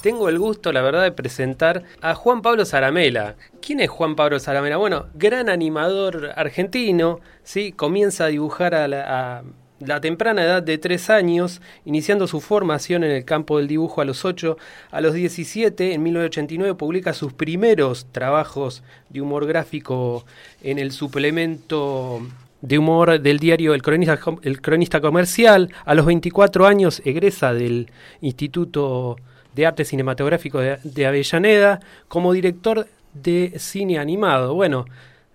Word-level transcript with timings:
tengo 0.00 0.28
el 0.28 0.38
gusto, 0.38 0.72
la 0.72 0.82
verdad, 0.82 1.02
de 1.02 1.12
presentar 1.12 1.84
a 2.00 2.14
Juan 2.14 2.42
Pablo 2.42 2.64
Zaramela. 2.64 3.36
¿Quién 3.60 3.80
es 3.80 3.90
Juan 3.90 4.16
Pablo 4.16 4.40
Zaramela? 4.40 4.76
Bueno, 4.76 5.06
gran 5.14 5.48
animador 5.48 6.32
argentino, 6.36 7.20
¿sí? 7.42 7.72
Comienza 7.72 8.24
a 8.24 8.28
dibujar 8.28 8.74
a 8.74 8.88
la, 8.88 10.00
temprana 10.00 10.44
edad 10.44 10.62
de 10.62 10.78
tres 10.78 11.10
años, 11.10 11.60
iniciando 11.84 12.26
su 12.26 12.40
formación 12.40 13.04
en 13.04 13.10
el 13.10 13.24
campo 13.24 13.58
del 13.58 13.68
dibujo 13.68 14.00
a 14.00 14.04
los 14.04 14.24
8. 14.24 14.56
A 14.90 15.00
los 15.00 15.14
17, 15.14 15.94
en 15.94 16.02
1989, 16.02 16.74
publica 16.74 17.12
sus 17.12 17.32
primeros 17.32 18.06
trabajos 18.12 18.82
de 19.08 19.20
humor 19.20 19.46
gráfico 19.46 20.24
en 20.62 20.78
el 20.78 20.92
suplemento 20.92 22.22
de 22.62 22.78
humor 22.78 23.20
del 23.20 23.38
diario 23.38 23.72
El 23.72 23.82
Cronista, 23.82 24.18
el 24.42 24.60
Cronista 24.60 25.00
Comercial. 25.00 25.72
A 25.84 25.94
los 25.94 26.06
24 26.06 26.66
años 26.66 27.00
egresa 27.04 27.54
del 27.54 27.90
Instituto 28.20 29.16
de 29.54 29.66
Arte 29.66 29.84
Cinematográfico 29.84 30.60
de, 30.60 31.06
Avellaneda 31.06 31.80
como 32.08 32.32
director 32.32 32.86
de 33.14 33.54
cine 33.58 33.98
animado. 33.98 34.54
Bueno, 34.54 34.84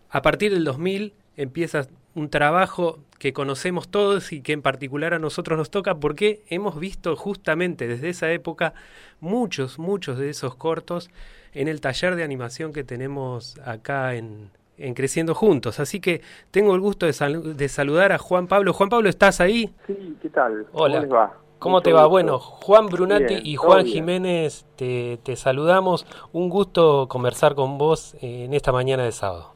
a 0.09 0.21
partir 0.21 0.53
del 0.53 0.63
2000 0.63 1.13
empieza 1.37 1.87
un 2.13 2.29
trabajo 2.29 2.99
que 3.19 3.33
conocemos 3.33 3.89
todos 3.89 4.31
y 4.31 4.41
que 4.41 4.53
en 4.53 4.61
particular 4.61 5.13
a 5.13 5.19
nosotros 5.19 5.57
nos 5.57 5.69
toca 5.69 5.95
porque 5.95 6.43
hemos 6.49 6.79
visto 6.79 7.15
justamente 7.15 7.87
desde 7.87 8.09
esa 8.09 8.31
época 8.31 8.73
muchos, 9.19 9.79
muchos 9.79 10.17
de 10.17 10.29
esos 10.29 10.55
cortos 10.55 11.09
en 11.53 11.67
el 11.67 11.81
taller 11.81 12.15
de 12.15 12.23
animación 12.23 12.71
que 12.71 12.83
tenemos 12.83 13.59
acá 13.65 14.15
en, 14.15 14.49
en 14.77 14.93
Creciendo 14.93 15.33
Juntos. 15.33 15.79
Así 15.79 15.99
que 15.99 16.21
tengo 16.51 16.75
el 16.75 16.81
gusto 16.81 17.05
de, 17.05 17.53
de, 17.53 17.69
saludar 17.69 18.11
a 18.11 18.17
Juan 18.17 18.47
Pablo. 18.47 18.73
Juan 18.73 18.89
Pablo, 18.89 19.09
¿estás 19.09 19.41
ahí? 19.41 19.73
Sí, 19.87 20.17
¿qué 20.21 20.29
tal? 20.29 20.65
Hola. 20.73 20.95
¿Cómo 20.95 21.05
les 21.05 21.13
va? 21.13 21.44
¿Cómo 21.59 21.81
te 21.81 21.93
va? 21.93 22.05
Bueno, 22.05 22.39
Juan 22.39 22.87
Brunati 22.87 23.39
y 23.43 23.55
Juan 23.55 23.85
Jiménez, 23.85 24.65
te, 24.75 25.35
saludamos. 25.35 26.05
Un 26.33 26.49
gusto 26.49 27.07
conversar 27.07 27.55
con 27.55 27.77
vos 27.77 28.15
en 28.21 28.53
esta 28.53 28.71
mañana 28.71 29.03
de 29.03 29.11
sábado. 29.11 29.51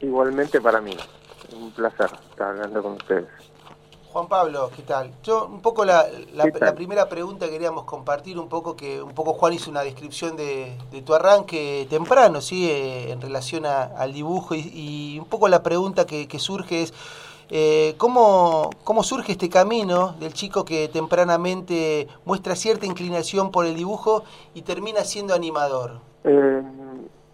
Igualmente 0.00 0.60
para 0.60 0.80
mí. 0.80 0.96
Un 1.54 1.70
placer 1.72 2.10
estar 2.30 2.48
hablando 2.48 2.82
con 2.82 2.92
ustedes. 2.92 3.26
Juan 4.12 4.28
Pablo, 4.28 4.70
¿qué 4.74 4.82
tal? 4.82 5.12
Yo 5.22 5.46
un 5.46 5.60
poco 5.60 5.84
la, 5.84 6.06
primera 6.74 7.06
pregunta 7.06 7.50
queríamos 7.50 7.84
compartir 7.84 8.38
un 8.38 8.48
poco 8.48 8.74
que 8.74 9.02
un 9.02 9.12
poco 9.12 9.34
Juan 9.34 9.52
hizo 9.52 9.70
una 9.70 9.82
descripción 9.82 10.36
de, 10.36 10.74
tu 11.04 11.12
arranque 11.12 11.86
temprano, 11.90 12.40
sí, 12.40 12.70
eh, 12.70 13.10
en 13.10 13.20
relación 13.20 13.66
al 13.66 14.14
dibujo 14.14 14.54
y, 14.54 15.18
un 15.18 15.26
poco 15.26 15.48
la 15.48 15.62
pregunta 15.62 16.06
que 16.06 16.38
surge 16.38 16.84
es 16.84 16.94
eh, 17.50 17.94
¿cómo, 17.98 18.70
¿Cómo 18.84 19.02
surge 19.02 19.32
este 19.32 19.48
camino 19.48 20.14
del 20.18 20.32
chico 20.32 20.64
que 20.64 20.88
tempranamente 20.88 22.08
muestra 22.24 22.56
cierta 22.56 22.86
inclinación 22.86 23.50
por 23.50 23.66
el 23.66 23.76
dibujo 23.76 24.24
y 24.54 24.62
termina 24.62 25.00
siendo 25.00 25.34
animador? 25.34 26.00
Eh, 26.24 26.62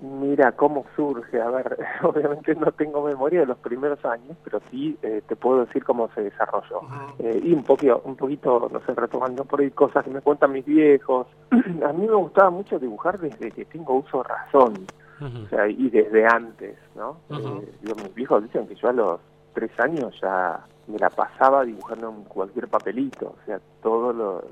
mira, 0.02 0.52
¿cómo 0.52 0.84
surge? 0.94 1.40
A 1.40 1.48
ver, 1.50 1.78
obviamente 2.02 2.54
no 2.54 2.70
tengo 2.72 3.02
memoria 3.02 3.40
de 3.40 3.46
los 3.46 3.58
primeros 3.58 4.04
años, 4.04 4.36
pero 4.44 4.60
sí 4.70 4.98
eh, 5.02 5.22
te 5.26 5.34
puedo 5.36 5.64
decir 5.64 5.84
cómo 5.84 6.10
se 6.14 6.22
desarrolló. 6.22 6.82
Eh, 7.18 7.40
y 7.42 7.52
un 7.54 7.64
poquito, 7.64 8.02
un 8.04 8.16
poquito, 8.16 8.68
no 8.70 8.80
sé, 8.80 8.94
retomando 8.94 9.44
por 9.44 9.60
ahí 9.60 9.70
cosas 9.70 10.04
que 10.04 10.10
me 10.10 10.20
cuentan 10.20 10.52
mis 10.52 10.66
viejos. 10.66 11.26
A 11.50 11.92
mí 11.92 12.06
me 12.06 12.14
gustaba 12.14 12.50
mucho 12.50 12.78
dibujar 12.78 13.18
desde 13.18 13.50
que 13.50 13.64
tengo 13.64 13.94
uso 13.94 14.22
razón. 14.22 14.86
O 15.22 15.48
sea, 15.50 15.68
y 15.68 15.88
desde 15.88 16.26
antes, 16.26 16.76
¿no? 16.96 17.18
mis 17.28 18.12
viejos 18.12 18.42
dicen 18.42 18.66
que 18.66 18.74
yo 18.74 18.88
a 18.88 18.92
los 18.92 19.20
tres 19.52 19.70
años 19.78 20.14
ya 20.20 20.64
me 20.86 20.98
la 20.98 21.10
pasaba 21.10 21.64
dibujando 21.64 22.10
en 22.10 22.24
cualquier 22.24 22.68
papelito, 22.68 23.36
o 23.40 23.46
sea, 23.46 23.60
todo 23.82 24.12
lo, 24.12 24.44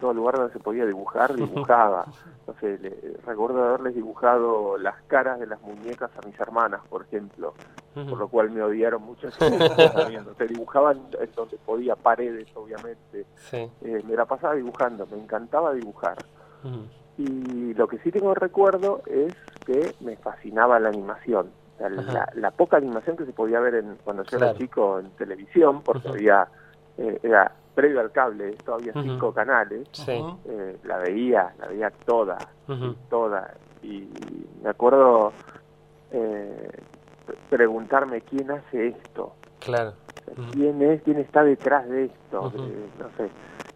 todo 0.00 0.14
lugar 0.14 0.36
donde 0.36 0.52
se 0.52 0.58
podía 0.58 0.86
dibujar, 0.86 1.34
dibujaba. 1.34 2.06
No 2.46 2.56
sé, 2.58 2.78
recuerdo 3.24 3.62
haberles 3.62 3.94
dibujado 3.94 4.76
las 4.76 5.00
caras 5.02 5.38
de 5.38 5.46
las 5.46 5.60
muñecas 5.62 6.10
a 6.16 6.26
mis 6.26 6.40
hermanas, 6.40 6.80
por 6.88 7.02
ejemplo, 7.02 7.54
por 7.94 8.18
lo 8.18 8.26
cual 8.26 8.50
me 8.50 8.60
odiaron 8.60 9.02
mucho. 9.02 9.30
se 10.38 10.46
dibujaban 10.48 11.00
en 11.20 11.30
donde 11.36 11.58
podía, 11.58 11.94
paredes, 11.94 12.48
obviamente. 12.56 13.24
Eh, 13.52 14.02
me 14.04 14.16
la 14.16 14.24
pasaba 14.24 14.54
dibujando, 14.54 15.06
me 15.06 15.18
encantaba 15.18 15.74
dibujar. 15.74 16.16
Y 17.18 17.72
lo 17.74 17.86
que 17.86 17.98
sí 17.98 18.10
tengo 18.10 18.34
recuerdo 18.34 19.02
es 19.06 19.32
que 19.64 19.94
me 20.00 20.16
fascinaba 20.16 20.80
la 20.80 20.88
animación 20.88 21.52
la, 21.88 22.50
poca 22.50 22.76
animación 22.76 23.16
que 23.16 23.24
se 23.24 23.32
podía 23.32 23.60
ver 23.60 23.76
en, 23.76 23.96
cuando 24.04 24.22
yo 24.24 24.36
era 24.36 24.54
chico 24.54 24.98
en 24.98 25.10
televisión, 25.12 25.82
porque 25.82 26.08
había, 26.08 26.46
eh, 26.98 27.18
era 27.22 27.52
previo 27.74 28.00
al 28.00 28.12
cable, 28.12 28.52
todavía 28.64 28.92
cinco 28.92 29.32
canales, 29.32 29.88
eh, 30.06 30.76
la 30.84 30.98
veía, 30.98 31.52
la 31.58 31.68
veía 31.68 31.90
toda, 32.04 32.38
toda. 33.08 33.54
Y 33.82 34.08
me 34.62 34.70
acuerdo 34.70 35.32
eh, 36.10 36.70
preguntarme 37.48 38.20
quién 38.22 38.50
hace 38.50 38.88
esto. 38.88 39.34
Claro. 39.60 39.94
¿Quién 40.52 40.82
es? 40.82 41.02
¿Quién 41.02 41.18
está 41.18 41.42
detrás 41.42 41.88
de 41.88 42.04
esto? 42.04 42.52
no 42.98 43.08
sé 43.16 43.30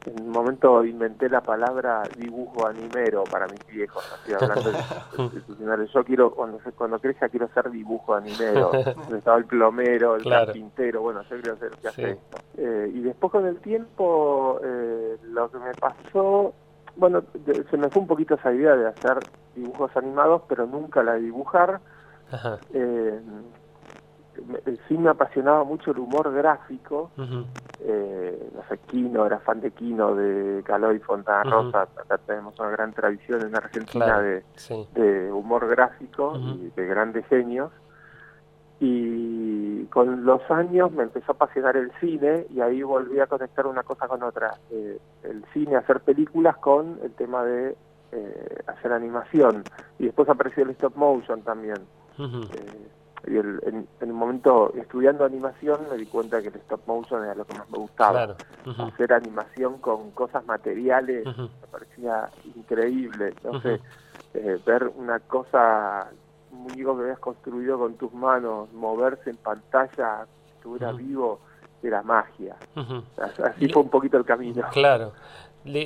en 0.07 0.23
un 0.23 0.31
momento 0.31 0.85
inventé 0.85 1.29
la 1.29 1.41
palabra 1.41 2.03
dibujo 2.19 2.67
animero 2.67 3.25
para 3.25 3.47
mis 3.47 3.65
viejos, 3.67 4.05
así 4.13 4.33
hablando 4.33 4.71
institucionales. 5.19 5.91
Yo 5.93 6.05
quiero, 6.05 6.31
cuando, 6.31 6.59
cuando 6.77 6.99
crezca, 6.99 7.29
quiero 7.29 7.49
ser 7.49 7.71
dibujo 7.71 8.15
animero. 8.15 8.73
Estaba 9.17 9.39
el 9.39 9.47
plomero, 9.47 10.17
el 10.17 10.25
carpintero, 10.25 11.03
bueno, 11.03 11.23
yo 11.23 11.41
quiero 11.41 11.57
ser 11.57 11.71
que 11.71 11.89
hace 11.89 12.11
esto. 12.11 12.39
Eh, 12.59 12.91
y 12.95 13.01
después 13.01 13.33
con 13.33 13.47
el 13.47 13.59
tiempo, 13.59 14.61
eh, 14.63 15.17
lo 15.25 15.51
que 15.51 15.59
me 15.59 15.73
pasó, 15.75 16.53
bueno, 16.97 17.23
se 17.71 17.77
me 17.77 17.89
fue 17.89 18.03
un 18.03 18.09
poquito 18.09 18.35
esa 18.35 18.53
idea 18.53 18.77
de 18.77 18.89
hacer 18.89 19.19
dibujos 19.55 19.97
animados, 19.97 20.43
pero 20.49 20.67
nunca 20.67 21.03
la 21.03 21.15
de 21.15 21.21
dibujar. 21.21 21.81
Eh, 22.73 23.21
sí 24.89 24.97
me 24.97 25.11
apasionaba 25.11 25.65
mucho 25.65 25.91
el 25.91 25.99
humor 25.99 26.33
gráfico. 26.33 27.11
eh, 27.81 28.51
no 28.55 28.63
sé, 28.69 28.79
Kino, 28.87 29.27
era 29.27 29.39
fan 29.41 29.61
de 29.61 29.71
Kino, 29.71 30.15
de 30.15 30.63
Caloy 30.65 30.99
Fontana 31.01 31.51
Rosa. 31.51 31.83
Acá 31.83 32.19
tenemos 32.19 32.59
una 32.59 32.71
gran 32.71 32.93
tradición 32.93 33.43
en 33.43 33.57
Argentina 33.57 34.21
de, 34.21 35.33
humor 35.33 35.69
gráfico 35.69 36.37
y 36.37 36.71
de 36.75 36.87
grandes 36.87 37.27
genios. 37.27 37.71
Y 38.81 39.85
con 39.87 40.25
los 40.25 40.43
años 40.51 40.91
me 40.93 41.05
empezó 41.05 41.33
a 41.33 41.35
apasionar 41.37 41.77
el 41.77 41.93
cine 42.01 42.47
y 42.51 42.61
ahí 42.61 42.83
volví 42.83 43.21
a 43.21 43.27
conectar 43.27 43.67
una 43.67 43.83
cosa 43.83 44.09
con 44.09 44.23
otra. 44.23 44.59
Eh, 44.71 44.99
el 45.23 45.45
cine, 45.53 45.77
hacer 45.77 46.01
películas 46.01 46.57
con 46.59 46.99
el 47.03 47.13
tema 47.13 47.45
de 47.45 47.77
eh, 48.13 48.63
hacer 48.67 48.93
animación. 48.93 49.65
Y 49.99 50.07
después 50.07 50.29
apareció 50.29 50.65
el 50.65 50.71
stop 50.71 50.97
motion 50.97 51.43
también 51.43 51.79
y 53.27 53.37
el, 53.37 53.61
en, 53.65 53.89
el 54.01 54.13
momento 54.13 54.73
estudiando 54.75 55.25
animación 55.25 55.81
me 55.91 55.97
di 55.97 56.07
cuenta 56.07 56.41
que 56.43 56.49
el 56.49 56.57
stop 56.57 56.81
motion 56.87 57.25
era 57.25 57.35
lo 57.35 57.45
que 57.45 57.57
más 57.59 57.69
me 57.71 57.79
gustaba. 57.79 58.37
Hacer 58.79 59.13
animación 59.13 59.79
con 59.79 60.11
cosas 60.13 60.45
materiales 60.47 61.25
me 61.27 61.49
parecía 61.71 62.29
increíble. 62.55 63.29
Entonces, 63.29 63.81
eh, 64.35 64.59
ver 64.65 64.91
una 64.97 65.21
cosa, 65.21 66.09
un 66.53 66.63
muñeco 66.65 66.97
que 66.97 67.03
habías 67.03 67.19
construido 67.19 67.79
con 67.79 67.95
tus 67.95 68.13
manos, 68.13 68.73
moverse 68.73 69.31
en 69.31 69.37
pantalla, 69.37 70.27
estuviera 70.57 70.93
vivo, 70.93 71.41
era 71.83 72.03
magia. 72.03 72.57
Así 73.43 73.69
fue 73.69 73.83
un 73.83 73.91
poquito 73.91 74.17
el 74.17 74.25
camino. 74.25 74.63
Claro 74.73 75.13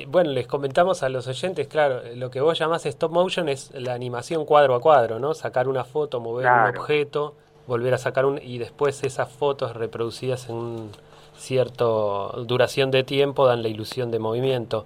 bueno, 0.07 0.31
les 0.31 0.45
comentamos 0.47 1.03
a 1.03 1.09
los 1.09 1.27
oyentes, 1.27 1.67
claro, 1.67 2.01
lo 2.15 2.29
que 2.29 2.41
vos 2.41 2.59
llamás 2.59 2.85
stop 2.85 3.11
motion 3.11 3.47
es 3.47 3.71
la 3.73 3.93
animación 3.93 4.45
cuadro 4.45 4.75
a 4.75 4.81
cuadro, 4.81 5.19
¿no? 5.19 5.33
Sacar 5.33 5.67
una 5.67 5.85
foto, 5.85 6.19
mover 6.19 6.47
un 6.47 6.77
objeto, 6.77 7.35
volver 7.65 7.93
a 7.93 7.97
sacar 7.97 8.25
un... 8.25 8.39
y 8.41 8.57
después 8.57 9.03
esas 9.03 9.31
fotos 9.31 9.75
reproducidas 9.75 10.49
en 10.49 10.55
un 10.55 10.91
cierto 11.35 12.43
duración 12.45 12.91
de 12.91 13.03
tiempo 13.03 13.45
dan 13.45 13.63
la 13.63 13.69
ilusión 13.69 14.11
de 14.11 14.19
movimiento. 14.19 14.85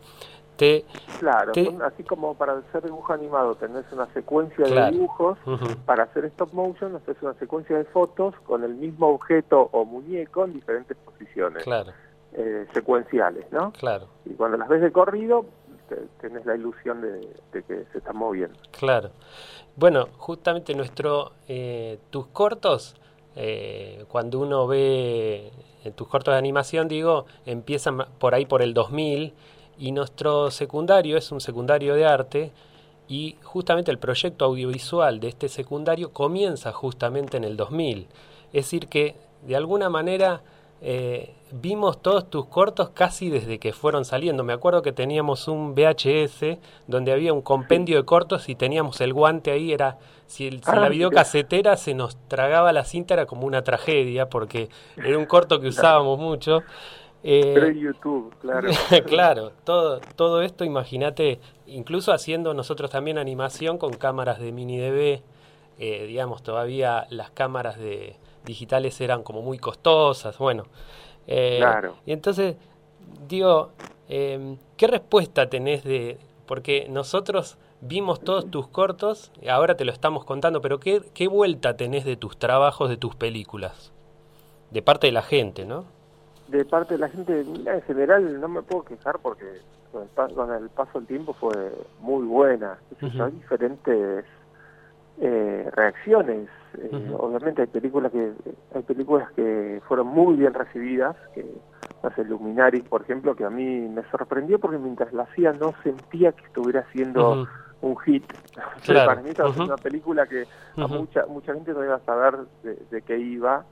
Te, 0.55 0.85
claro, 1.19 1.51
así 1.83 2.03
como 2.03 2.35
para 2.35 2.53
hacer 2.53 2.83
dibujo 2.83 3.11
animado 3.11 3.55
tenés 3.55 3.85
una 3.91 4.05
secuencia 4.13 4.63
de 4.63 4.91
dibujos, 4.91 5.39
para 5.85 6.03
hacer 6.03 6.25
stop 6.25 6.53
motion 6.53 6.95
haces 6.95 7.17
una 7.23 7.33
secuencia 7.33 7.75
de 7.75 7.85
fotos 7.85 8.35
con 8.45 8.63
el 8.63 8.75
mismo 8.75 9.07
objeto 9.07 9.69
o 9.71 9.83
muñeco 9.83 10.45
en 10.45 10.53
diferentes 10.53 10.95
posiciones. 10.97 11.63
Claro. 11.63 11.91
Eh, 12.35 12.65
secuenciales, 12.73 13.45
¿no? 13.51 13.71
Claro. 13.73 14.07
Y 14.25 14.31
cuando 14.33 14.57
las 14.57 14.67
ves 14.67 14.81
de 14.81 14.91
corrido, 14.91 15.45
tenés 16.19 16.43
la 16.47 16.55
ilusión 16.55 16.99
de, 16.99 17.21
que 17.51 17.85
se 17.91 17.97
están 17.99 18.17
moviendo. 18.17 18.57
Claro. 18.71 19.11
Bueno, 19.75 20.07
justamente 20.17 20.73
nuestro, 20.73 21.33
eh, 21.47 21.99
tus 22.09 22.25
cortos, 22.27 22.95
eh, 23.35 24.05
cuando 24.07 24.39
uno 24.39 24.65
ve 24.65 25.51
tus 25.95 26.07
cortos 26.07 26.33
de 26.33 26.39
animación, 26.39 26.87
digo, 26.87 27.27
empiezan 27.45 27.99
por 28.17 28.33
ahí 28.33 28.47
por 28.47 28.63
el 28.63 28.73
2000 28.73 29.35
y 29.77 29.91
nuestro 29.91 30.49
secundario 30.49 31.17
es 31.17 31.31
un 31.31 31.39
secundario 31.39 31.93
de 31.93 32.05
arte 32.05 32.51
y 33.07 33.37
justamente 33.43 33.91
el 33.91 33.99
proyecto 33.99 34.45
audiovisual 34.45 35.19
de 35.19 35.27
este 35.27 35.49
secundario 35.49 36.13
comienza 36.13 36.71
justamente 36.71 37.37
en 37.37 37.43
el 37.43 37.57
2000. 37.57 38.07
Es 38.53 38.65
decir, 38.65 38.87
que 38.87 39.17
de 39.45 39.55
alguna 39.55 39.89
manera 39.89 40.41
eh, 40.85 41.33
vimos 41.49 42.01
todos 42.01 42.29
tus 42.29 42.45
cortos 42.47 42.89
casi 42.89 43.29
desde 43.29 43.57
que 43.57 43.71
fueron 43.71 44.03
saliendo. 44.03 44.43
Me 44.43 44.51
acuerdo 44.51 44.81
que 44.81 44.91
teníamos 44.91 45.47
un 45.47 45.75
VHS 45.75 46.57
donde 46.87 47.13
había 47.13 47.31
un 47.31 47.41
compendio 47.41 47.95
de 47.95 48.03
cortos 48.03 48.49
y 48.49 48.55
teníamos 48.55 48.99
el 48.99 49.13
guante 49.13 49.51
ahí. 49.51 49.71
Era 49.71 49.97
si, 50.27 50.45
el, 50.45 50.61
ah, 50.65 50.75
la 50.75 50.89
videocasetera 50.89 51.77
se 51.77 51.93
nos 51.93 52.17
tragaba 52.27 52.73
la 52.73 52.83
cinta 52.83 53.13
era 53.13 53.25
como 53.25 53.47
una 53.47 53.63
tragedia 53.63 54.27
porque 54.29 54.67
era 54.97 55.17
un 55.17 55.25
corto 55.25 55.61
que 55.61 55.67
usábamos 55.69 56.19
mucho. 56.19 56.63
Eh, 57.23 57.77
YouTube, 57.79 58.35
claro. 58.41 58.69
claro, 59.07 59.51
todo, 59.63 60.01
todo 60.17 60.41
esto, 60.41 60.65
imagínate, 60.65 61.39
incluso 61.65 62.11
haciendo 62.11 62.53
nosotros 62.53 62.89
también 62.89 63.17
animación 63.17 63.77
con 63.77 63.93
cámaras 63.93 64.39
de 64.39 64.51
mini 64.51 64.77
DV, 64.77 65.21
eh, 65.79 66.05
digamos, 66.05 66.43
todavía 66.43 67.07
las 67.09 67.31
cámaras 67.31 67.79
de 67.79 68.17
digitales 68.45 68.99
eran 69.01 69.23
como 69.23 69.41
muy 69.41 69.57
costosas, 69.57 70.37
bueno. 70.37 70.65
Eh, 71.27 71.57
claro. 71.59 71.95
Y 72.05 72.11
entonces, 72.11 72.55
digo, 73.27 73.71
eh, 74.09 74.57
¿qué 74.77 74.87
respuesta 74.87 75.49
tenés 75.49 75.83
de...? 75.83 76.17
Porque 76.45 76.87
nosotros 76.89 77.57
vimos 77.81 78.19
todos 78.21 78.49
tus 78.49 78.67
cortos, 78.67 79.31
ahora 79.49 79.75
te 79.75 79.85
lo 79.85 79.91
estamos 79.91 80.25
contando, 80.25 80.61
pero 80.61 80.79
¿qué, 80.79 81.01
qué 81.13 81.27
vuelta 81.27 81.77
tenés 81.77 82.05
de 82.05 82.15
tus 82.15 82.37
trabajos, 82.37 82.89
de 82.89 82.97
tus 82.97 83.15
películas? 83.15 83.91
De 84.71 84.81
parte 84.81 85.07
de 85.07 85.13
la 85.13 85.21
gente, 85.21 85.65
¿no? 85.65 85.85
De 86.47 86.65
parte 86.65 86.95
de 86.95 86.99
la 86.99 87.09
gente, 87.09 87.41
en 87.41 87.81
general 87.83 88.39
no 88.39 88.47
me 88.47 88.61
puedo 88.61 88.83
quejar 88.83 89.19
porque 89.19 89.45
con 89.91 90.51
el, 90.51 90.69
paso, 90.69 90.99
del 90.99 91.07
tiempo 91.07 91.33
fue 91.33 91.71
muy 91.99 92.25
buena. 92.25 92.77
Hay 93.01 93.31
diferentes 93.31 94.25
eh, 95.21 95.69
reacciones. 95.73 96.49
Eh, 96.77 97.13
obviamente 97.17 97.61
hay 97.61 97.67
películas 97.67 98.11
que 98.11 98.33
hay 98.73 98.81
películas 98.81 99.31
que 99.33 99.81
fueron 99.87 100.07
muy 100.07 100.35
bien 100.35 100.53
recibidas, 100.53 101.15
que 101.35 101.45
hace 102.01 102.23
Luminari, 102.23 102.81
por 102.81 103.03
ejemplo, 103.03 103.35
que 103.35 103.45
a 103.45 103.49
mí 103.49 103.87
me 103.87 104.03
sorprendió 104.09 104.59
porque 104.59 104.77
mientras 104.77 105.13
la 105.13 105.23
hacía 105.23 105.53
no 105.53 105.73
sentía 105.83 106.31
que 106.31 106.45
estuviera 106.45 106.81
haciendo 106.81 107.47
un 107.81 107.97
hit. 107.99 108.25
para 108.87 109.21
mí 109.21 109.29
estaba 109.29 109.49
una 109.51 109.77
película 109.77 110.25
que 110.25 110.45
a 110.77 110.87
mucha 110.87 111.25
mucha 111.27 111.53
gente 111.53 111.73
no 111.73 111.83
iba 111.83 111.95
a 111.95 112.05
saber 112.05 112.37
de, 112.63 113.01
qué 113.03 113.17
iba 113.17 113.65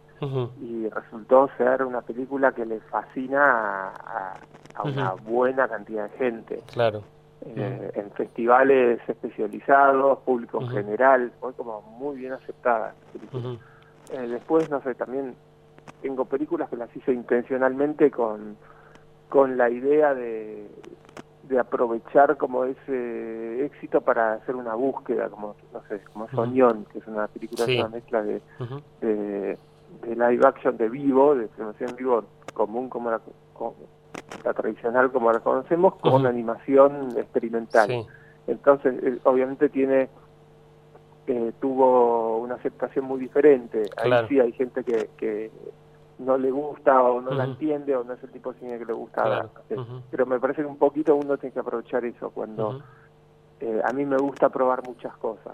y 0.62 0.88
resultó 0.90 1.50
ser 1.58 1.84
una 1.84 2.02
película 2.02 2.52
que 2.52 2.64
le 2.64 2.80
fascina 2.82 3.90
a, 3.90 4.34
a 4.76 4.84
una 4.84 5.14
buena 5.14 5.68
cantidad 5.68 6.08
de 6.12 6.18
gente. 6.18 6.64
Claro. 6.72 7.04
Eh, 7.44 7.92
en 7.96 8.12
festivales 8.12 9.00
especializados, 9.08 10.20
público 10.20 10.62
en 10.62 10.70
general, 10.70 11.32
fue 11.40 11.54
como 11.54 11.82
muy 11.82 12.18
bien 12.18 12.34
aceptada. 12.34 12.94
Eh, 14.14 14.28
después, 14.28 14.70
no 14.70 14.80
sé, 14.84 14.94
también 14.94 15.34
tengo 16.04 16.26
películas 16.26 16.70
que 16.70 16.78
las 16.78 16.96
hice 16.96 17.12
intencionalmente 17.12 18.12
con, 18.12 18.58
con 19.28 19.58
la 19.58 19.72
idea 19.72 20.14
de, 20.14 20.68
de 21.50 21.60
aprovechar 21.60 22.38
como 22.38 22.66
ese 22.66 23.66
éxito 23.66 24.02
para 24.02 24.34
hacer 24.34 24.56
una 24.56 24.76
búsqueda, 24.76 25.28
como, 25.30 25.56
no 25.74 25.82
sé, 25.90 26.00
como 26.14 26.30
Soñón, 26.30 26.86
que 26.92 27.00
es 27.00 27.08
una 27.08 27.28
película, 27.28 27.66
una 27.66 27.90
mezcla 27.90 28.22
de, 28.22 28.42
de, 29.02 29.58
live 30.06 30.46
action 30.46 30.78
de 30.78 30.90
vivo, 30.90 31.34
de 31.36 31.48
filmación 31.50 31.96
vivo 31.98 32.24
común 32.54 32.88
como 32.88 33.10
la, 33.10 33.20
la 34.44 34.54
tradicional 34.54 35.12
como 35.12 35.32
la 35.32 35.40
conocemos, 35.40 35.96
con 35.96 36.26
animación 36.26 37.10
experimental. 37.18 38.06
Entonces, 38.48 38.96
eh, 39.04 39.20
obviamente 39.24 39.70
tiene 39.70 40.10
eh, 41.28 41.54
tuvo 41.62 42.40
una 42.40 42.56
aceptación 42.56 43.06
muy 43.06 43.20
diferente. 43.20 43.90
Ahí 43.98 44.12
sí 44.28 44.40
hay 44.40 44.52
gente 44.54 44.84
que, 44.84 45.10
que 45.18 45.52
no 46.20 46.38
le 46.38 46.52
gusta 46.52 47.02
o 47.02 47.22
no 47.22 47.32
la 47.32 47.46
entiende 47.46 47.96
o 47.96 48.04
no 48.04 48.14
es 48.14 48.24
el 48.24 48.32
tipo 48.32 48.54
de 48.54 48.60
cine 48.60 48.80
que 48.80 48.86
le 48.86 48.94
gusta. 48.94 49.50
Pero 50.10 50.26
me 50.26 50.40
parece 50.40 50.62
que 50.62 50.68
un 50.68 50.78
poquito 50.78 51.16
uno 51.16 51.38
tiene 51.38 51.54
que 51.54 51.60
aprovechar 51.60 52.06
eso 52.06 52.32
cuando 52.32 52.82
eh, 53.60 53.82
a 53.84 53.94
mí 53.94 54.06
me 54.06 54.18
gusta 54.18 54.50
probar 54.50 54.86
muchas 54.86 55.16
cosas. 55.18 55.54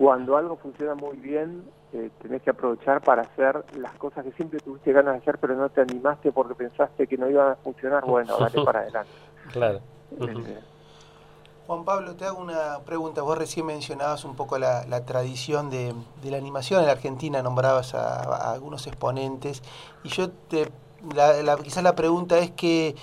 Cuando 0.00 0.38
algo 0.38 0.56
funciona 0.56 0.94
muy 0.94 1.18
bien, 1.18 1.62
eh, 1.92 2.08
tenés 2.22 2.40
que 2.40 2.48
aprovechar 2.48 3.02
para 3.02 3.20
hacer 3.20 3.62
las 3.76 3.92
cosas 3.98 4.24
que 4.24 4.32
siempre 4.32 4.58
tuviste 4.58 4.94
ganas 4.94 5.12
de 5.12 5.20
hacer, 5.20 5.36
pero 5.36 5.54
no 5.54 5.68
te 5.68 5.82
animaste 5.82 6.32
porque 6.32 6.54
pensaste 6.54 7.06
que 7.06 7.18
no 7.18 7.28
iban 7.28 7.50
a 7.50 7.56
funcionar. 7.56 8.06
Bueno, 8.06 8.34
dale 8.38 8.64
para 8.64 8.80
adelante. 8.80 9.12
Claro. 9.52 9.80
Este, 10.12 10.58
Juan 11.66 11.84
Pablo, 11.84 12.16
te 12.16 12.24
hago 12.24 12.40
una 12.40 12.78
pregunta. 12.86 13.20
Vos 13.20 13.36
recién 13.36 13.66
mencionabas 13.66 14.24
un 14.24 14.36
poco 14.36 14.56
la, 14.56 15.04
tradición 15.04 15.68
de, 15.68 15.94
la 16.24 16.38
animación 16.38 16.80
en 16.80 16.86
la 16.86 16.92
Argentina, 16.92 17.42
nombrabas 17.42 17.94
a, 17.94 18.52
algunos 18.54 18.86
exponentes, 18.86 19.62
y 20.02 20.08
yo 20.08 20.30
te, 20.30 20.72
la, 21.14 21.58
quizás 21.62 21.84
la 21.84 21.94
pregunta 21.94 22.38
es 22.38 22.52
que 22.52 22.96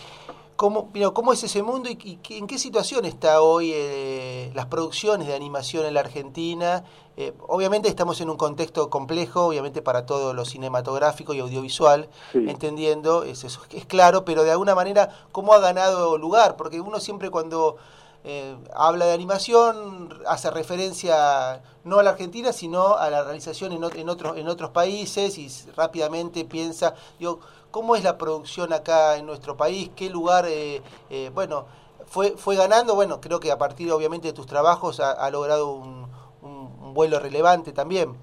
¿Cómo, 0.57 0.89
¿Cómo 1.13 1.33
es 1.33 1.43
ese 1.43 1.61
mundo 1.61 1.87
y, 1.87 2.19
en 2.29 2.47
qué 2.47 2.57
situación 2.57 3.05
está 3.05 3.41
hoy 3.41 3.71
eh, 3.75 4.51
las 4.55 4.65
producciones 4.65 5.27
de 5.27 5.35
animación 5.35 5.85
en 5.85 5.93
la 5.93 5.99
Argentina? 5.99 6.83
Eh, 7.15 7.31
obviamente 7.47 7.87
estamos 7.87 8.19
en 8.21 8.29
un 8.31 8.37
contexto 8.37 8.89
complejo, 8.89 9.45
obviamente 9.45 9.83
para 9.83 10.07
todo 10.07 10.33
lo 10.33 10.45
cinematográfico 10.45 11.35
y 11.35 11.41
audiovisual, 11.41 12.09
entendiendo, 12.33 13.23
es, 13.23 13.43
es 13.43 13.85
claro, 13.85 14.25
pero 14.25 14.43
de 14.43 14.49
alguna 14.49 14.73
manera, 14.73 15.27
¿cómo 15.31 15.53
ha 15.53 15.59
ganado 15.59 16.17
lugar? 16.17 16.55
Porque 16.55 16.81
uno 16.81 16.99
siempre 16.99 17.29
cuando 17.29 17.77
eh, 18.23 18.57
habla 18.75 19.05
de 19.05 19.13
animación, 19.13 20.09
hace 20.27 20.51
referencia 20.51 21.61
no 21.83 21.99
a 21.99 22.03
la 22.03 22.09
Argentina, 22.09 22.51
sino 22.51 22.95
a 22.95 23.09
la 23.09 23.23
realización 23.23 23.71
en, 23.71 23.83
en, 23.83 24.09
en 24.09 24.47
otros 24.47 24.71
países 24.71 25.37
y 25.37 25.47
rápidamente 25.75 26.43
piensa, 26.43 26.93
digo, 27.19 27.39
¿cómo 27.71 27.95
es 27.95 28.03
la 28.03 28.17
producción 28.17 28.73
acá 28.73 29.15
en 29.17 29.25
nuestro 29.25 29.55
país? 29.55 29.91
¿Qué 29.95 30.09
lugar, 30.09 30.45
eh, 30.47 30.81
eh, 31.09 31.31
bueno, 31.33 31.67
fue, 32.05 32.31
fue 32.31 32.55
ganando? 32.55 32.95
Bueno, 32.95 33.21
creo 33.21 33.39
que 33.39 33.51
a 33.51 33.57
partir 33.57 33.91
obviamente 33.91 34.27
de 34.27 34.33
tus 34.33 34.45
trabajos 34.45 34.99
ha, 34.99 35.29
logrado 35.29 35.71
un, 35.71 36.07
un, 36.41 36.93
vuelo 36.93 37.19
relevante 37.19 37.71
también. 37.71 38.15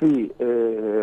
Sí, 0.00 0.32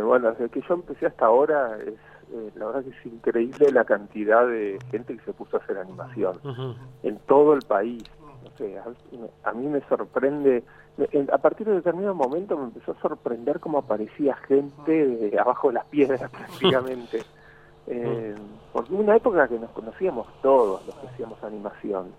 bueno, 0.03 0.31
desde 0.31 0.49
que 0.49 0.61
yo 0.67 0.73
empecé 0.73 1.05
hasta 1.05 1.25
ahora 1.25 1.77
es 1.85 1.93
eh, 2.31 2.51
la 2.55 2.67
verdad 2.67 2.83
que 2.83 2.91
es 2.91 3.05
increíble 3.05 3.71
la 3.71 3.85
cantidad 3.85 4.45
de 4.45 4.77
gente 4.91 5.17
que 5.17 5.23
se 5.23 5.33
puso 5.33 5.57
a 5.57 5.61
hacer 5.61 5.77
animación 5.79 6.37
en 7.01 7.17
todo 7.27 7.53
el 7.53 7.61
país. 7.61 8.03
a, 9.43 9.53
mí 9.53 9.67
me 9.67 9.81
sorprende, 9.87 10.63
a 11.31 11.37
partir 11.39 11.67
de 11.67 11.75
determinado 11.75 12.13
momento 12.13 12.55
me 12.55 12.65
empezó 12.65 12.91
a 12.91 13.01
sorprender 13.01 13.59
cómo 13.59 13.79
aparecía 13.79 14.35
gente 14.47 14.91
de 14.91 15.39
abajo 15.39 15.69
de 15.69 15.75
las 15.75 15.85
piedras 15.85 16.21
prácticamente. 16.31 17.23
Eh, 17.87 18.35
porque 18.71 18.93
una 18.93 19.15
época 19.15 19.47
que 19.47 19.57
nos 19.57 19.71
conocíamos 19.71 20.27
todos 20.43 20.85
los 20.85 20.95
que 20.95 21.07
hacíamos 21.07 21.43
animación, 21.43 22.11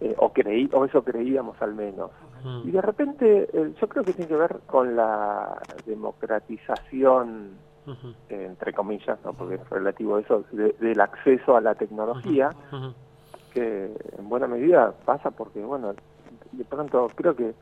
eh, 0.00 0.14
o, 0.18 0.30
creí, 0.30 0.68
o 0.74 0.84
eso 0.84 1.02
creíamos 1.02 1.60
al 1.62 1.74
menos. 1.74 2.10
Y 2.64 2.70
de 2.70 2.80
repente, 2.80 3.48
yo 3.78 3.88
creo 3.88 4.02
que 4.02 4.14
tiene 4.14 4.28
que 4.28 4.36
ver 4.36 4.60
con 4.66 4.96
la 4.96 5.60
democratización 5.84 7.50
entre 8.28 8.72
comillas, 8.72 9.18
¿no? 9.24 9.32
porque 9.32 9.56
es 9.56 9.70
relativo 9.70 10.16
a 10.16 10.20
eso, 10.20 10.44
del 10.52 11.00
acceso 11.00 11.56
a 11.56 11.60
la 11.60 11.74
tecnología, 11.74 12.50
que 13.52 13.92
en 14.18 14.28
buena 14.28 14.46
medida 14.46 14.92
pasa 15.04 15.30
porque, 15.30 15.60
bueno, 15.60 15.94
de 16.52 16.64
pronto 16.64 17.08
creo 17.14 17.34
que 17.34 17.54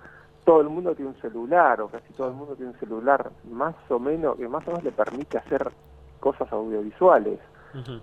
todo 0.45 0.61
el 0.63 0.69
mundo 0.69 0.95
tiene 0.95 1.11
un 1.11 1.21
celular, 1.21 1.81
o 1.81 1.89
casi 1.89 2.13
todo 2.15 2.29
el 2.29 2.35
mundo 2.35 2.55
tiene 2.55 2.73
un 2.73 2.79
celular 2.79 3.31
más 3.51 3.75
o 3.91 3.99
menos, 3.99 4.37
que 4.37 4.49
más 4.49 4.67
o 4.67 4.71
menos 4.71 4.85
le 4.85 4.93
permite 4.93 5.39
hacer 5.39 5.71
cosas 6.21 6.51
audiovisuales. 6.53 7.39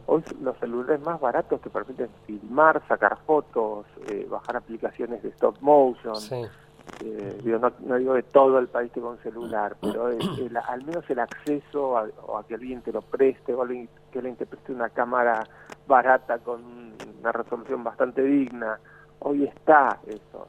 Hoy 0.06 0.24
los 0.42 0.56
celulares 0.60 1.02
más 1.02 1.20
baratos 1.20 1.60
te 1.60 1.72
permiten 1.72 2.08
filmar, 2.28 2.82
sacar 2.88 3.18
fotos, 3.26 3.88
eh, 4.08 4.28
bajar 4.30 4.58
aplicaciones 4.58 5.24
de 5.24 5.30
stop 5.30 5.58
motion. 5.60 6.16
Eh, 7.08 7.60
no, 7.82 7.98
digo 7.98 8.14
de 8.16 8.24
todo 8.24 8.58
el 8.58 8.68
país 8.68 8.92
tenga 8.92 9.10
un 9.10 9.20
celular, 9.20 9.78
pero 9.80 10.08
al 10.08 10.84
menos 10.86 11.08
el 11.08 11.20
acceso 11.20 11.98
a, 12.00 12.08
o 12.26 12.40
a 12.40 12.48
que 12.48 12.56
alguien 12.56 12.82
te 12.82 12.92
lo 12.92 13.02
preste 13.04 13.54
o 13.54 13.62
alguien, 13.62 13.88
que 14.12 14.20
alguien 14.20 14.36
te 14.36 14.48
preste 14.48 14.72
una 14.72 14.90
cámara 14.90 15.48
barata 15.88 16.40
con 16.40 16.64
una 17.20 17.32
resolución 17.32 17.84
bastante 17.84 18.24
digna, 18.24 18.80
hoy 19.20 19.44
está 19.44 20.00
eso. 20.08 20.48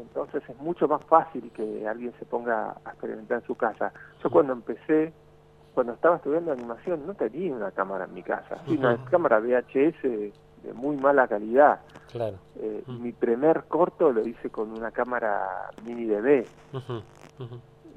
Entonces 0.00 0.42
es 0.48 0.58
mucho 0.58 0.88
más 0.88 1.04
fácil 1.04 1.52
que 1.52 1.86
alguien 1.86 2.12
se 2.18 2.24
ponga 2.24 2.74
a 2.84 2.90
experimentar 2.90 3.38
en 3.40 3.46
su 3.46 3.54
casa. 3.54 3.92
Yo 4.22 4.28
cuando 4.30 4.54
empecé, 4.54 5.12
cuando 5.74 5.92
estaba 5.92 6.16
estudiando 6.16 6.52
animación, 6.52 7.06
no 7.06 7.14
tenía 7.14 7.54
una 7.54 7.70
cámara 7.70 8.06
en 8.06 8.14
mi 8.14 8.22
casa, 8.22 8.60
una 8.66 9.04
cámara 9.04 9.38
VHS 9.38 10.32
de 10.62 10.72
muy 10.72 10.96
mala 10.96 11.28
calidad. 11.28 11.80
Claro. 12.10 12.38
Eh, 12.56 12.82
Mi 12.86 13.12
primer 13.12 13.64
corto 13.64 14.12
lo 14.12 14.26
hice 14.26 14.50
con 14.50 14.70
una 14.70 14.90
cámara 14.90 15.70
mini 15.84 16.06
DV. 16.06 16.46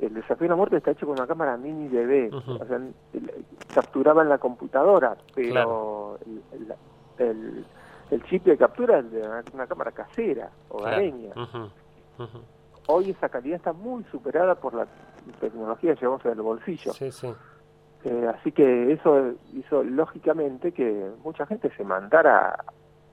El 0.02 0.14
desafío 0.14 0.46
de 0.46 0.50
la 0.50 0.56
muerte 0.56 0.78
está 0.78 0.92
hecho 0.92 1.06
con 1.06 1.18
una 1.18 1.28
cámara 1.28 1.58
mini 1.58 1.88
DV. 1.88 2.34
O 2.34 2.66
sea, 2.66 2.80
capturaba 3.74 4.24
en 4.24 4.30
la 4.30 4.38
computadora, 4.38 5.16
pero 5.34 6.20
el, 7.18 7.66
el, 8.10 8.24
chip 8.26 8.44
de 8.46 8.58
captura 8.58 9.00
es 9.00 9.12
de 9.12 9.22
una, 9.54 9.68
cámara 9.68 9.92
casera, 9.92 10.50
hogareña. 10.70 11.34
Hoy 12.88 13.10
esa 13.10 13.30
calidad 13.30 13.58
está 13.58 13.74
muy 13.74 14.04
superada 14.06 14.56
por 14.56 14.74
la 14.76 14.86
tecnología 15.40 15.96
que 15.96 16.02
llevamos 16.02 16.24
en 16.26 16.32
el 16.32 16.42
bolsillo. 16.42 16.94
Sí, 16.94 17.12
sí. 17.12 17.34
Eh, 18.06 18.28
así 18.28 18.52
que 18.52 18.94
eso 18.94 19.34
hizo 19.56 19.84
lógicamente 19.84 20.72
que 20.72 21.10
mucha 21.24 21.48
gente 21.48 21.72
se 21.76 21.84
mandara 21.84 22.64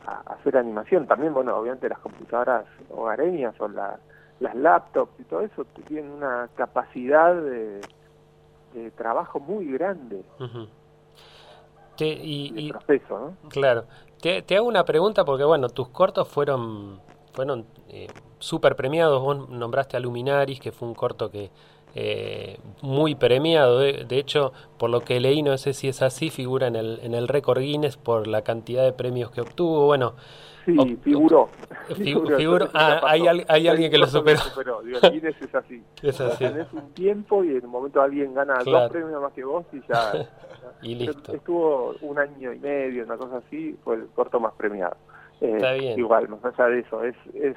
a, 0.07 0.21
hacer 0.35 0.59
animación. 0.59 1.07
También, 1.07 1.33
bueno, 1.33 1.57
obviamente 1.57 1.89
las 1.89 1.99
computadoras 2.01 2.67
hogareñas 2.91 3.59
o 3.59 3.69
las 3.69 4.55
laptops 4.55 5.19
y 5.19 5.25
todo 5.25 5.41
eso 5.41 5.65
tienen 5.89 6.11
una 6.11 6.49
capacidad 6.57 7.35
de, 7.35 7.81
trabajo 8.97 9.41
muy 9.41 9.73
grande. 9.73 10.23
y, 11.99 12.71
proceso, 12.71 13.19
¿no? 13.19 13.49
Claro. 13.49 13.85
Te, 14.21 14.43
te, 14.43 14.57
hago 14.57 14.67
una 14.67 14.85
pregunta 14.85 15.25
porque, 15.25 15.45
bueno, 15.45 15.71
tus 15.71 15.89
cortos 15.89 16.29
fueron, 16.29 17.01
fueron 17.33 17.65
eh, 17.89 18.09
súper 18.39 18.77
premiados. 18.77 19.23
Vos 19.23 19.49
nombraste 19.49 19.97
a 19.97 20.01
Luminaris, 20.01 20.61
que 20.61 20.71
fue 20.71 20.87
un 20.87 20.95
corto 20.95 21.31
que 21.31 21.51
eh, 21.95 22.59
muy 22.81 23.15
premiado. 23.15 23.79
De, 23.79 24.19
hecho, 24.19 24.53
por 24.79 24.91
lo 24.91 25.01
que 25.01 25.21
leí, 25.21 25.43
no 25.43 25.57
sé 25.59 25.73
si 25.73 25.89
es 25.89 26.03
así, 26.03 26.31
figura 26.31 26.67
en 26.67 26.77
el, 26.77 27.01
en 27.03 27.15
el 27.15 27.29
récord 27.29 27.61
Guinness 27.61 27.97
por 27.97 28.27
la 28.27 28.43
cantidad 28.43 28.85
de 28.85 28.93
premios 28.93 29.31
que 29.31 29.41
obtuvo. 29.41 29.87
Bueno, 29.87 30.15
Sí, 30.65 30.99
figuró. 31.03 31.49
figuró. 32.37 32.69
Ah, 32.75 33.01
hay, 33.05 33.27
hay, 33.49 33.69
alguien 33.69 33.91
que 33.91 33.99
lo 33.99 34.07
superó. 34.07 34.41
Digo, 34.85 35.01
Guinness 35.11 35.41
es 35.41 35.55
así. 35.55 35.83
Es 36.03 36.21
así. 36.21 36.45
Tenés 36.45 36.73
un 36.73 36.93
tiempo 36.93 37.45
y 37.45 37.57
en 37.57 37.65
un 37.65 37.71
momento 37.71 38.01
alguien 38.01 38.35
gana 38.35 38.63
dos 38.65 38.91
premios 38.91 39.21
más 39.21 39.33
que 39.33 39.45
vos 39.45 39.65
y 39.73 39.81
ya. 39.89 40.29
y 40.83 40.95
listo. 40.95 41.33
Estuvo 41.33 41.95
un 42.01 42.19
año 42.19 42.53
y 42.53 42.59
medio, 42.59 43.05
una 43.05 43.17
cosa 43.17 43.39
así, 43.39 43.77
fue 43.85 43.97
el 43.97 44.07
corto 44.09 44.41
más 44.41 44.53
premiado. 44.55 44.97
Eh, 45.43 45.57
Está 45.57 45.73
bien. 45.73 45.99
Igual, 45.99 46.29
más 46.29 46.45
allá 46.45 46.69
de 46.69 46.79
eso, 46.81 47.03
es, 47.03 47.17
es 47.35 47.57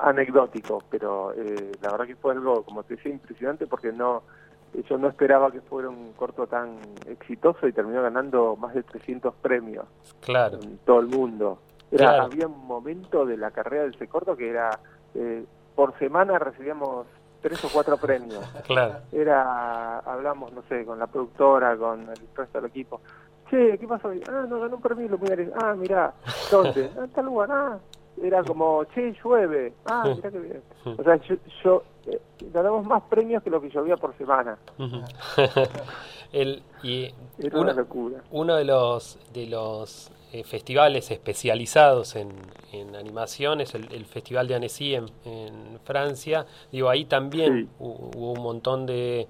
anecdótico, 0.00 0.82
pero 0.90 1.32
eh, 1.34 1.72
la 1.82 1.92
verdad 1.92 2.06
que 2.06 2.16
fue 2.16 2.32
algo, 2.32 2.62
como 2.64 2.82
te 2.82 2.96
decía, 2.96 3.12
impresionante 3.12 3.66
porque 3.66 3.92
no 3.92 4.22
yo 4.88 4.98
no 4.98 5.08
esperaba 5.08 5.50
que 5.50 5.60
fuera 5.60 5.88
un 5.88 6.12
corto 6.12 6.46
tan 6.46 6.78
exitoso 7.06 7.66
y 7.66 7.72
terminó 7.72 8.02
ganando 8.02 8.56
más 8.56 8.74
de 8.74 8.82
300 8.82 9.34
premios 9.36 9.86
claro. 10.20 10.58
en 10.62 10.78
todo 10.78 11.00
el 11.00 11.06
mundo. 11.06 11.58
Era, 11.90 12.22
Había 12.22 12.46
un 12.46 12.66
momento 12.66 13.24
de 13.24 13.36
la 13.36 13.50
carrera 13.50 13.84
de 13.84 13.90
ese 13.90 14.08
corto 14.08 14.36
que 14.36 14.50
era, 14.50 14.78
eh, 15.14 15.44
por 15.74 15.98
semana 15.98 16.38
recibíamos 16.38 17.06
tres 17.40 17.64
o 17.64 17.68
cuatro 17.72 17.96
premios. 17.96 18.44
Claro. 18.66 18.96
Era, 19.12 20.00
hablamos, 20.00 20.52
no 20.52 20.62
sé, 20.68 20.84
con 20.84 20.98
la 20.98 21.06
productora, 21.06 21.76
con 21.76 22.02
el 22.02 22.16
resto 22.34 22.60
del 22.60 22.66
equipo. 22.66 23.00
Che, 23.50 23.78
¿qué 23.78 23.86
pasó? 23.86 24.10
Ah, 24.28 24.46
no, 24.48 24.60
ganó 24.60 24.76
un 24.76 24.82
premio. 24.82 25.18
Ah, 25.60 25.74
mirá, 25.74 26.12
¿dónde? 26.50 26.90
Ah, 26.98 27.06
tal 27.14 27.26
lugar, 27.26 27.48
ah, 27.50 27.78
era 28.22 28.42
como, 28.42 28.84
che, 28.94 29.14
llueve. 29.22 29.72
Ah, 29.86 30.04
mirá 30.14 30.30
qué 30.30 30.38
bien. 30.38 30.62
O 30.84 31.02
sea, 31.02 31.16
yo, 31.62 31.82
eh, 32.06 32.20
ganamos 32.52 32.84
más 32.86 33.02
premios 33.04 33.42
que 33.42 33.50
lo 33.50 33.60
que 33.60 33.70
llovía 33.70 33.96
por 33.96 34.16
semana. 34.16 34.58
El, 36.32 36.62
y 36.82 37.10
era 37.38 37.58
una, 37.58 37.72
locura. 37.72 38.22
Uno 38.30 38.56
de 38.56 38.64
los, 38.64 39.18
de 39.32 39.46
los 39.46 40.12
eh, 40.30 40.44
festivales 40.44 41.10
especializados 41.10 42.16
en, 42.16 42.30
en 42.72 42.94
animación 42.94 43.62
es 43.62 43.74
el, 43.74 44.04
Festival 44.04 44.46
de 44.46 44.56
Annecy 44.56 44.94
en, 44.94 45.06
Francia. 45.84 46.44
Digo, 46.70 46.90
ahí 46.90 47.06
también 47.06 47.70
hubo 47.78 48.32
un 48.32 48.42
montón 48.42 48.84
de, 48.84 49.26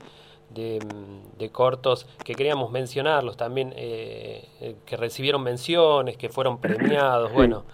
de, 0.51 1.51
cortos 1.53 2.07
que 2.25 2.35
queríamos 2.35 2.71
mencionarlos 2.71 3.37
también, 3.37 3.73
eh, 3.77 4.77
que 4.85 4.97
recibieron 4.97 5.43
menciones, 5.43 6.17
que 6.17 6.29
fueron 6.29 6.59
premiados. 6.61 7.33
Bueno, 7.33 7.65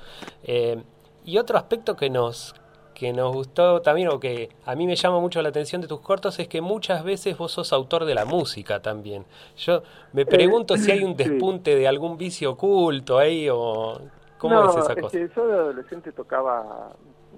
y 1.25 1.39
otro 1.39 1.57
aspecto 1.57 1.97
que 1.97 2.11
nos, 2.11 2.55
que 2.95 3.13
nos 3.13 3.35
gustó 3.35 3.83
también, 3.83 4.09
o 4.09 4.21
que 4.21 4.51
a 4.65 4.75
mí 4.75 4.87
me 4.87 4.95
llama 4.95 5.21
mucho 5.21 5.43
la 5.43 5.49
atención 5.49 5.83
de 5.83 5.89
tus 5.89 6.01
cortos, 6.01 6.39
es 6.39 6.49
que 6.49 6.61
muchas 6.61 7.05
veces 7.05 7.37
vos 7.37 7.53
sos 7.53 7.73
autor 7.73 8.05
de 8.05 8.15
la 8.15 8.25
música 8.25 8.81
también. 8.81 9.25
Yo 9.57 9.83
me 10.13 10.23
eh, 10.23 10.27
pregunto 10.27 10.77
si 10.77 10.91
hay 10.91 11.03
un 11.03 11.17
despunte 11.17 11.75
de 11.77 11.89
algún 11.89 12.17
vicio 12.17 12.53
oculto 12.53 13.19
ahí, 13.19 13.49
o 13.51 14.01
cómo 14.39 14.71
es 14.71 14.77
esa 14.77 14.95
cosa. 14.95 15.19
yo 15.19 15.47
de 15.47 15.55
adolescente 15.55 16.13
tocaba, 16.13 16.93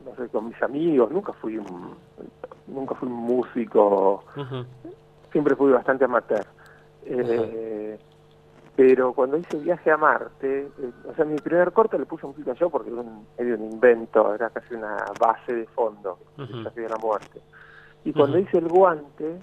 no 0.04 0.14
sé, 0.16 0.28
con 0.28 0.48
mis 0.48 0.62
amigos, 0.62 1.10
nunca 1.10 1.32
fui 1.32 1.56
un, 1.56 1.94
nunca 2.66 2.94
fui 2.94 3.08
un 3.08 3.14
músico, 3.14 4.24
siempre 5.36 5.54
fui 5.54 5.70
bastante 5.70 6.06
amateur. 6.06 6.46
Eh, 7.04 7.98
pero 8.74 9.12
cuando 9.12 9.36
hice 9.36 9.58
Viaje 9.58 9.90
a 9.90 9.98
Marte, 9.98 10.70
eh, 10.78 10.90
o 11.06 11.14
sea, 11.14 11.26
mi 11.26 11.36
primer 11.36 11.72
corte 11.72 11.98
le 11.98 12.06
puse 12.06 12.26
música 12.26 12.54
yo 12.54 12.70
porque 12.70 12.88
era 12.88 13.02
un, 13.02 13.26
medio 13.38 13.56
un 13.56 13.64
invento, 13.64 14.34
era 14.34 14.48
casi 14.48 14.74
una 14.74 14.96
base 15.20 15.52
de 15.52 15.66
fondo, 15.66 16.18
uh 16.38 16.70
de 16.74 16.88
la 16.88 16.96
muerte. 16.96 17.42
Y 18.04 18.14
cuando 18.14 18.38
hice 18.38 18.56
El 18.56 18.68
Guante, 18.68 19.40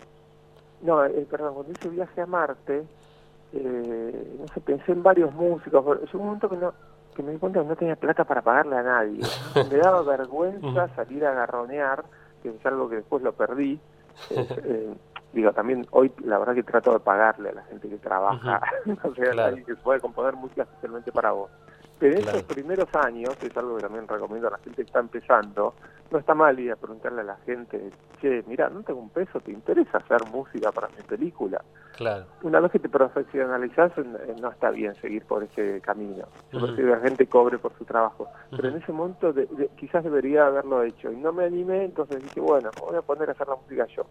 no, 0.82 1.06
eh, 1.06 1.28
perdón, 1.30 1.54
cuando 1.54 1.72
hice 1.74 1.90
Viaje 1.90 2.22
a 2.22 2.26
Marte, 2.26 2.84
eh, 3.54 4.38
no 4.40 4.48
sé, 4.48 4.62
pensé 4.62 4.94
en 4.94 5.04
varios 5.04 5.32
músicos, 5.36 6.02
llegó 6.02 6.20
un 6.20 6.26
momento 6.26 6.50
que 6.50 6.58
no 6.58 6.74
que 7.14 7.22
me 7.22 7.34
di 7.34 7.38
cuenta 7.38 7.62
que 7.62 7.68
no 7.68 7.76
tenía 7.76 7.96
plata 7.96 8.24
para 8.24 8.42
pagarle 8.42 8.76
a 8.76 8.82
nadie. 8.82 9.20
me 9.72 9.78
daba 9.78 10.02
vergüenza 10.02 10.88
salir 10.96 11.24
a 11.24 11.34
garronear, 11.36 12.04
que 12.42 12.50
es 12.50 12.66
algo 12.66 12.90
que 12.90 12.96
después 12.96 13.22
lo 13.22 13.34
perdí. 13.34 13.80
Digo, 15.34 15.52
también 15.52 15.86
hoy 15.92 16.12
la 16.24 16.38
verdad 16.38 16.54
que 16.54 16.64
trato 16.64 16.94
de 16.94 17.00
pagarle 17.00 17.50
a 17.50 17.54
la 17.54 17.64
gente 17.64 17.90
que 17.90 17.98
trabaja, 17.98 18.62
no 18.86 19.16
sé, 19.16 19.30
a 19.30 19.46
alguien 19.46 19.66
que 19.66 19.76
puede 19.76 20.00
componer 20.00 20.36
música 20.36 20.62
especialmente 20.64 21.12
para 21.12 21.32
vos. 21.32 21.50
Pero 22.04 22.20
en 22.20 22.28
esos 22.28 22.44
primeros 22.44 22.94
años, 22.96 23.30
es 23.42 23.56
algo 23.56 23.78
que 23.78 23.84
también 23.84 24.06
recomiendo 24.06 24.50
a 24.50 24.52
la 24.52 24.58
gente 24.58 24.76
que 24.76 24.88
está 24.88 25.00
empezando, 25.00 25.74
no 26.12 26.20
está 26.20 26.34
mal 26.34 26.60
ir 26.60 26.74
a 26.74 26.76
preguntarle 26.76 27.22
a 27.22 27.24
la 27.24 27.38
gente, 27.46 27.92
che, 28.20 28.44
mira, 28.46 28.68
no 28.68 28.84
tengo 28.84 29.00
un 29.00 29.10
peso, 29.10 29.40
¿te 29.40 29.54
interesa 29.54 30.00
hacer 30.00 30.20
música 30.30 30.70
para 30.74 30.90
mi 30.90 31.02
película? 31.08 31.64
Claro. 31.96 32.26
Una 32.42 32.60
vez 32.60 32.72
que 32.72 32.80
te 32.80 32.90
profesionalizas, 32.90 33.92
eh, 33.98 34.36
no 34.42 34.50
está 34.50 34.72
bien 34.72 34.96
seguir 34.96 35.24
por 35.26 35.44
ese 35.44 35.80
camino. 35.82 36.26
Yo 36.52 36.76
que 36.76 36.82
la 36.82 37.00
gente 37.00 37.28
cobre 37.28 37.60
por 37.60 37.72
su 37.78 37.86
trabajo. 37.86 38.28
Pero 38.50 38.70
en 38.70 38.78
ese 38.78 38.92
momento 38.92 39.34
quizás 39.78 40.04
debería 40.04 40.48
haberlo 40.48 40.84
hecho. 40.84 41.12
Y 41.12 41.18
no 41.18 41.32
me 41.32 41.46
animé, 41.46 41.86
entonces 41.86 42.22
dije, 42.22 42.40
bueno, 42.40 42.72
voy 42.80 42.96
a 42.96 43.02
poner 43.02 43.30
a 43.30 43.34
hacer 43.34 43.48
la 43.48 43.56
música 43.56 43.86
yo. 43.96 44.06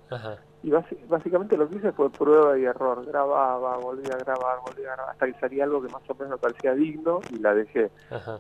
Y 0.63 0.71
básicamente 1.09 1.57
lo 1.57 1.69
que 1.69 1.77
hice 1.77 1.93
fue 1.93 2.09
prueba 2.11 2.57
y 2.57 2.65
error. 2.65 3.05
Grababa, 3.05 3.77
volvía 3.79 4.15
a 4.15 4.19
grabar, 4.19 4.59
volvía 4.65 4.93
a 4.93 4.97
grabar, 4.97 5.11
hasta 5.15 5.27
que 5.27 5.35
salía 5.41 5.65
algo 5.65 5.83
que 5.83 5.89
más 5.89 6.09
o 6.09 6.15
menos 6.15 6.31
me 6.31 6.39
parecía 6.39 6.75
digno 6.75 7.21
y 7.31 7.39
la 7.39 7.53
dejé. 7.53 7.82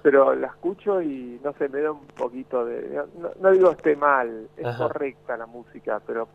Pero 0.02 0.34
la 0.34 0.48
escucho 0.48 1.00
y 1.00 1.40
no 1.42 1.52
sé, 1.54 1.68
me 1.68 1.80
da 1.80 1.92
un 1.92 2.06
poquito 2.06 2.64
de... 2.64 3.02
No, 3.40 3.50
digo 3.50 3.70
esté 3.70 3.96
mal, 3.96 4.48
es 4.56 4.76
correcta 4.76 5.36
la 5.36 5.46
música, 5.46 6.00
pero 6.06 6.28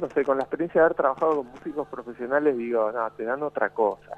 no 0.00 0.08
sé, 0.10 0.24
con 0.24 0.36
la 0.36 0.44
experiencia 0.44 0.80
de 0.80 0.84
haber 0.86 0.96
trabajado 0.96 1.36
con 1.36 1.46
músicos 1.48 1.88
profesionales, 1.88 2.56
digo, 2.56 2.90
no, 2.92 3.10
te 3.12 3.24
dan 3.24 3.42
otra 3.42 3.70
cosa. 3.70 4.16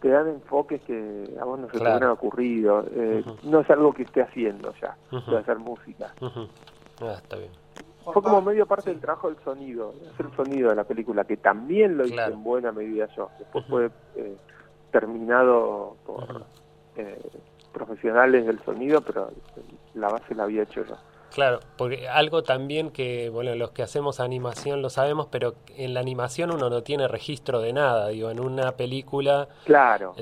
Te 0.00 0.08
dan 0.08 0.28
enfoques 0.28 0.80
que 0.82 1.24
a 1.40 1.44
vos 1.44 1.58
no 1.58 1.66
se 1.66 1.72
te 1.72 1.82
hubieran 1.82 2.10
ocurrido. 2.10 2.84
Eh, 2.92 3.24
no 3.44 3.60
es 3.60 3.70
algo 3.70 3.92
que 3.92 4.02
esté 4.02 4.22
haciendo 4.22 4.72
ya, 4.80 4.96
de 5.10 5.36
hacer 5.36 5.58
música. 5.58 6.12
Ah, 7.00 7.16
está 7.16 7.36
bien. 7.36 7.50
Fue 8.04 8.22
como 8.22 8.40
medio 8.40 8.66
parte 8.66 8.90
del 8.90 9.00
trabajo 9.00 9.28
del 9.28 9.38
sonido, 9.44 9.92
hacer 10.12 10.26
el 10.26 10.36
sonido 10.36 10.70
de 10.70 10.76
la 10.76 10.84
película, 10.84 11.24
que 11.24 11.36
también 11.36 11.96
lo 11.96 12.06
hice 12.06 12.24
en 12.24 12.42
buena 12.42 12.72
medida 12.72 13.06
yo. 13.14 13.28
Después 13.38 13.66
fue 13.66 13.90
eh, 14.16 14.36
terminado 14.90 15.96
por 16.06 16.44
eh, 16.98 17.18
profesionales 17.72 18.46
del 18.46 18.62
sonido, 18.64 19.00
pero 19.00 19.30
la 19.94 20.08
base 20.08 20.34
la 20.34 20.44
había 20.44 20.62
hecho 20.64 20.84
yo. 20.84 20.96
Claro, 21.32 21.60
porque 21.76 22.08
algo 22.08 22.42
también 22.42 22.90
que, 22.90 23.28
bueno, 23.28 23.54
los 23.54 23.70
que 23.70 23.82
hacemos 23.82 24.18
animación 24.18 24.80
lo 24.80 24.90
sabemos, 24.90 25.28
pero 25.30 25.54
en 25.76 25.94
la 25.94 26.00
animación 26.00 26.50
uno 26.50 26.70
no 26.70 26.82
tiene 26.82 27.06
registro 27.06 27.60
de 27.60 27.72
nada, 27.72 28.08
digo, 28.08 28.30
en 28.30 28.40
una 28.40 28.72
película, 28.72 29.48
claro. 29.64 30.14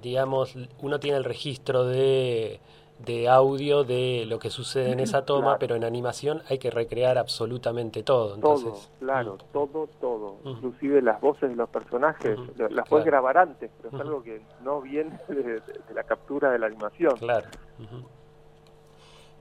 digamos, 0.00 0.56
uno 0.80 0.98
tiene 0.98 1.18
el 1.18 1.24
registro 1.24 1.84
de, 1.84 2.58
de 3.04 3.28
audio 3.28 3.84
de 3.84 4.24
lo 4.26 4.38
que 4.38 4.50
sucede 4.50 4.92
en 4.92 5.00
esa 5.00 5.24
toma, 5.24 5.58
pero 5.58 5.74
en 5.74 5.84
animación 5.84 6.42
hay 6.48 6.58
que 6.58 6.70
recrear 6.70 7.18
absolutamente 7.18 8.02
todo. 8.02 8.34
Entonces, 8.34 8.72
todo, 8.72 8.98
claro, 8.98 9.34
mm. 9.34 9.52
todo, 9.52 9.88
todo, 10.00 10.36
inclusive 10.44 11.02
las 11.02 11.20
voces 11.20 11.50
de 11.50 11.56
los 11.56 11.68
personajes, 11.68 12.38
las 12.56 12.88
puedes 12.88 13.06
grabar 13.06 13.38
antes, 13.38 13.70
pero 13.76 13.94
es 13.94 14.00
algo 14.00 14.22
que 14.22 14.42
no 14.62 14.80
viene 14.80 15.18
de, 15.28 15.62
la 15.94 16.04
captura 16.04 16.50
de 16.50 16.58
la 16.58 16.66
animación. 16.66 17.16
Claro. 17.16 17.48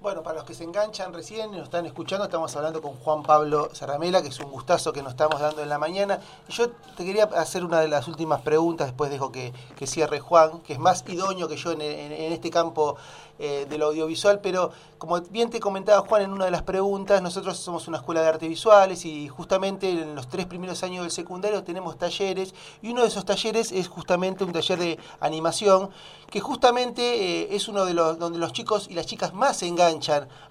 Bueno, 0.01 0.24
para 0.24 0.38
los 0.38 0.46
que 0.46 0.53
se 0.53 0.63
enganchan 0.63 1.13
recién 1.13 1.53
y 1.53 1.58
nos 1.58 1.65
están 1.65 1.86
escuchando, 1.86 2.24
estamos 2.24 2.56
hablando 2.56 2.82
con 2.82 2.94
Juan 2.94 3.22
Pablo 3.22 3.70
Zaramela, 3.74 4.22
que 4.22 4.29
es 4.29 4.39
un 4.39 4.50
gustazo 4.50 4.94
que 4.94 5.03
nos 5.03 5.12
estamos 5.12 5.41
dando 5.41 5.62
en 5.62 5.68
la 5.68 5.77
mañana. 5.77 6.22
Y 6.48 6.53
yo 6.53 6.70
te 6.96 7.03
quería 7.03 7.25
hacer 7.25 7.65
una 7.65 7.82
de 7.82 7.89
las 7.89 8.08
últimas 8.08 8.39
preguntas, 8.39 8.88
después 8.88 9.12
dejo 9.12 9.29
que, 9.29 9.51
que 9.75 9.88
cierre 9.88 10.22
Juan, 10.22 10.62
que 10.62 10.72
es 10.72 10.79
más 10.79 11.03
idóneo 11.06 11.50
que 11.50 11.58
yo 11.58 11.74
en, 11.74 11.82
este 11.82 12.50
campo 12.50 12.96
eh, 13.39 13.65
del 13.70 13.82
audiovisual, 13.82 14.39
pero 14.39 14.72
como 14.98 15.20
bien 15.20 15.50
te 15.50 15.60
comentaba 15.60 16.06
Juan 16.08 16.22
en 16.22 16.32
una 16.32 16.46
de 16.46 16.51
las 16.51 16.63
preguntas, 16.63 17.22
nosotros 17.22 17.58
somos 17.58 17.88
una 17.89 17.98
escuela 17.98 18.22
de 18.22 18.27
artes 18.27 18.48
visuales 18.48 19.03
y 19.06 19.27
justamente 19.27 19.89
en 19.89 20.15
los 20.15 20.27
tres 20.27 20.46
primeros 20.46 20.82
años 20.84 21.03
del 21.03 21.12
secundario 21.12 21.63
tenemos 21.63 21.98
talleres 21.98 22.53
y 22.82 22.91
uno 22.91 23.01
de 23.01 23.08
esos 23.08 23.25
talleres 23.25 23.72
es 23.72 23.88
justamente 23.88 24.44
un 24.44 24.51
taller 24.51 24.79
de 24.79 25.00
animación 25.22 25.89
que 26.29 26.41
justamente 26.41 27.01
eh, 27.01 27.56
es 27.56 27.70
uno 27.70 27.86
de 27.86 27.94
los 27.94 28.20
donde 28.20 28.39
los 28.39 28.51
chicos 28.51 28.88
y 28.89 28.94
las 28.94 29.06
chicas 29.06 29.34
más 29.34 29.58
se 29.58 29.68
enganchan 29.68 29.88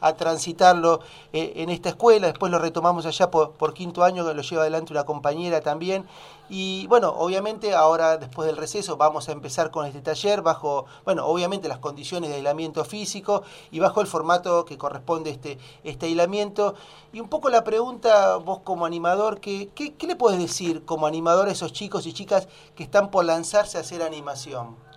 a 0.01 0.13
transitarlo 0.15 1.01
eh, 1.33 1.55
en 1.57 1.71
esta 1.71 1.91
escuela. 1.91 2.27
Después 2.27 2.51
lo 2.51 2.59
retomamos 2.59 3.07
allá 3.07 3.31
por, 3.31 3.75
quinto 3.75 4.05
año, 4.05 4.27
que 4.27 4.35
lo 4.35 4.43
lleva 4.43 4.63
adelante 4.63 4.93
una 4.93 5.05
compañera 5.05 5.61
también. 5.61 6.07
Y 6.51 6.87
bueno, 6.87 7.11
obviamente 7.11 7.75
ahora 7.75 8.17
después 8.17 8.47
del 8.47 8.57
receso 8.57 8.97
vamos 8.97 9.29
a 9.29 9.33
empezar 9.33 9.71
con 9.71 9.85
este 9.85 10.01
taller 10.01 10.41
bajo, 10.41 10.87
bueno, 11.05 11.27
obviamente 11.27 11.69
las 11.69 11.79
condiciones 11.79 12.31
de 12.31 12.37
aislamiento 12.37 12.85
físico 12.87 13.43
y 13.71 13.81
bajo 13.81 14.01
el 14.01 14.07
formato 14.07 14.65
que 14.65 14.79
corresponde 14.79 15.31
este, 15.31 15.59
este 15.85 16.07
aislamiento. 16.07 16.75
Y 17.13 17.21
un 17.21 17.29
poco 17.29 17.51
la 17.51 17.65
pregunta, 17.65 18.37
vos 18.37 18.61
como 18.65 18.87
animador, 18.87 19.41
¿qué, 19.41 19.69
qué, 19.75 20.07
le 20.07 20.17
puedes 20.17 20.39
decir 20.39 20.85
como 20.85 21.07
animador 21.07 21.49
a 21.49 21.53
esos 21.53 21.73
chicos 21.73 22.07
y 22.07 22.15
chicas 22.15 22.49
que 22.75 22.83
están 22.83 23.11
por 23.11 23.27
lanzarse 23.27 23.77
a 23.77 23.83
hacer 23.83 24.03
animación? 24.03 24.88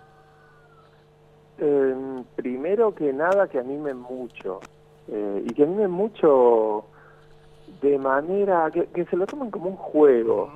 Eh, 1.64 2.24
primero 2.34 2.92
que 2.92 3.12
nada 3.12 3.46
que 3.46 3.60
animen 3.60 3.98
mucho 3.98 4.58
eh, 5.06 5.44
y 5.46 5.54
que 5.54 5.62
animen 5.62 5.92
mucho 5.92 6.86
de 7.80 7.98
manera 7.98 8.68
que, 8.72 8.86
que 8.86 9.04
se 9.04 9.16
lo 9.16 9.26
tomen 9.26 9.52
como 9.52 9.68
un 9.68 9.76
juego 9.76 10.50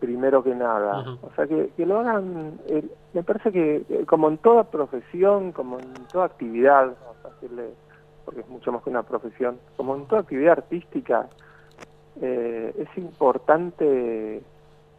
primero 0.00 0.42
que 0.42 0.54
nada. 0.54 1.04
O 1.22 1.30
sea, 1.34 1.46
que, 1.46 1.70
que 1.76 1.86
lo 1.86 2.00
hagan, 2.00 2.58
eh, 2.66 2.82
me 3.12 3.22
parece 3.22 3.52
que 3.52 4.04
como 4.06 4.28
en 4.28 4.38
toda 4.38 4.64
profesión, 4.64 5.52
como 5.52 5.78
en 5.78 5.92
toda 6.10 6.26
actividad, 6.26 6.86
vamos 6.86 7.24
a 7.24 7.28
decirle, 7.28 7.70
porque 8.24 8.40
es 8.40 8.48
mucho 8.48 8.72
más 8.72 8.82
que 8.82 8.90
una 8.90 9.02
profesión, 9.02 9.58
como 9.76 9.94
en 9.96 10.06
toda 10.06 10.22
actividad 10.22 10.52
artística, 10.52 11.28
eh, 12.20 12.74
es 12.76 12.98
importante 12.98 14.42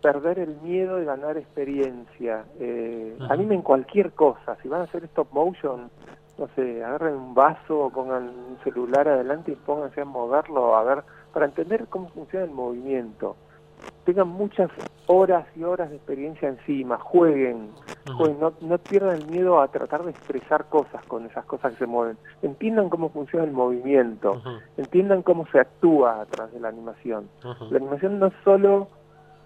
perder 0.01 0.39
el 0.39 0.55
miedo 0.61 0.97
de 0.97 1.05
ganar 1.05 1.37
experiencia. 1.37 2.45
Eh, 2.59 3.17
Animen 3.29 3.61
cualquier 3.61 4.11
cosa, 4.13 4.57
si 4.61 4.67
van 4.67 4.81
a 4.81 4.83
hacer 4.85 5.03
stop 5.05 5.27
motion, 5.31 5.89
no 6.37 6.47
sé, 6.55 6.83
agarren 6.83 7.15
un 7.15 7.33
vaso 7.33 7.79
o 7.79 7.89
pongan 7.89 8.29
un 8.29 8.57
celular 8.63 9.07
adelante 9.07 9.51
y 9.51 9.55
pónganse 9.55 10.01
a 10.01 10.05
moverlo, 10.05 10.75
a 10.75 10.83
ver, 10.83 11.03
para 11.33 11.45
entender 11.45 11.87
cómo 11.89 12.09
funciona 12.09 12.45
el 12.45 12.51
movimiento. 12.51 13.35
Tengan 14.05 14.27
muchas 14.27 14.69
horas 15.07 15.45
y 15.55 15.63
horas 15.63 15.89
de 15.89 15.97
experiencia 15.97 16.49
encima, 16.49 16.97
jueguen, 16.97 17.69
jueguen 18.17 18.39
no, 18.39 18.53
no, 18.61 18.77
pierdan 18.77 19.17
el 19.17 19.27
miedo 19.27 19.61
a 19.61 19.67
tratar 19.69 20.03
de 20.03 20.11
expresar 20.11 20.65
cosas 20.65 21.05
con 21.05 21.25
esas 21.25 21.45
cosas 21.45 21.73
que 21.73 21.79
se 21.79 21.85
mueven, 21.85 22.17
entiendan 22.41 22.89
cómo 22.89 23.09
funciona 23.09 23.45
el 23.45 23.51
movimiento, 23.51 24.41
entiendan 24.77 25.21
cómo 25.21 25.45
se 25.47 25.59
actúa 25.59 26.21
a 26.21 26.25
través 26.25 26.53
de 26.53 26.59
la 26.59 26.69
animación. 26.69 27.29
La 27.69 27.77
animación 27.77 28.19
no 28.19 28.27
es 28.27 28.33
solo 28.43 28.87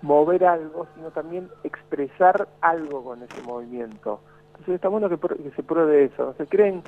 mover 0.03 0.45
algo, 0.45 0.86
sino 0.95 1.12
también 1.12 1.50
expresar 1.63 2.48
algo 2.62 3.03
con 3.03 3.24
ese 3.24 3.41
movimiento. 3.41 4.19
Entonces 4.48 4.75
está 4.75 4.89
bueno 4.89 5.10
que, 5.10 5.17
se 5.55 5.63
pruebe 5.63 6.03
eso, 6.03 6.25
no 6.25 6.33
se 6.33 6.45
creen, 6.45 6.83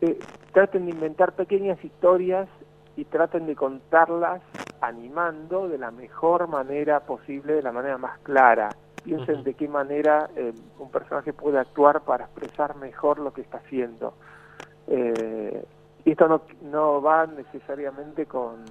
eh, 0.00 0.18
traten 0.52 0.86
de 0.86 0.92
inventar 0.92 1.32
pequeñas 1.32 1.82
historias 1.82 2.48
y 2.96 3.04
traten 3.04 3.46
de 3.46 3.54
contarlas 3.54 4.42
animando 4.80 5.68
de 5.68 5.78
la 5.78 5.92
mejor 5.92 6.48
manera 6.48 7.00
posible, 7.00 7.54
de 7.54 7.62
la 7.62 7.72
manera 7.72 7.98
más 7.98 8.18
clara. 8.18 8.68
Piensen 9.04 9.44
de 9.44 9.54
qué 9.54 9.68
manera 9.68 10.28
eh, 10.34 10.52
un 10.80 10.90
personaje 10.90 11.32
puede 11.32 11.58
actuar 11.58 12.00
para 12.00 12.24
expresar 12.24 12.74
mejor 12.76 13.20
lo 13.20 13.32
que 13.32 13.42
está 13.42 13.58
haciendo. 13.58 14.14
Eh, 14.88 15.64
y 16.04 16.10
esto 16.10 16.26
no, 16.26 16.42
no 16.62 17.00
va 17.00 17.26
necesariamente 17.26 18.26
con 18.26 18.64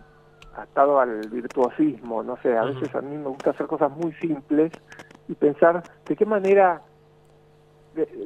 atado 0.58 1.00
al 1.00 1.30
virtuosismo, 1.30 2.24
no 2.24 2.38
sé, 2.38 2.58
a 2.58 2.64
veces 2.64 2.94
a 2.96 3.02
mí 3.02 3.16
me 3.16 3.28
gusta 3.28 3.52
hacer 3.52 3.68
cosas 3.68 3.92
muy 3.92 4.12
simples 4.14 4.72
y 5.28 5.36
pensar 5.36 5.84
de 6.06 6.16
qué 6.16 6.26
manera, 6.26 6.82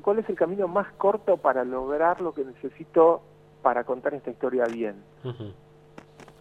cuál 0.02 0.20
es 0.20 0.30
el 0.30 0.36
camino 0.36 0.68
más 0.68 0.92
corto 0.94 1.38
para 1.38 1.64
lograr 1.64 2.22
lo 2.22 2.34
que 2.34 2.46
necesito 2.46 3.22
para 3.62 3.84
contar 3.84 4.14
esta 4.14 4.32
historia 4.32 4.66
bien. 4.66 4.96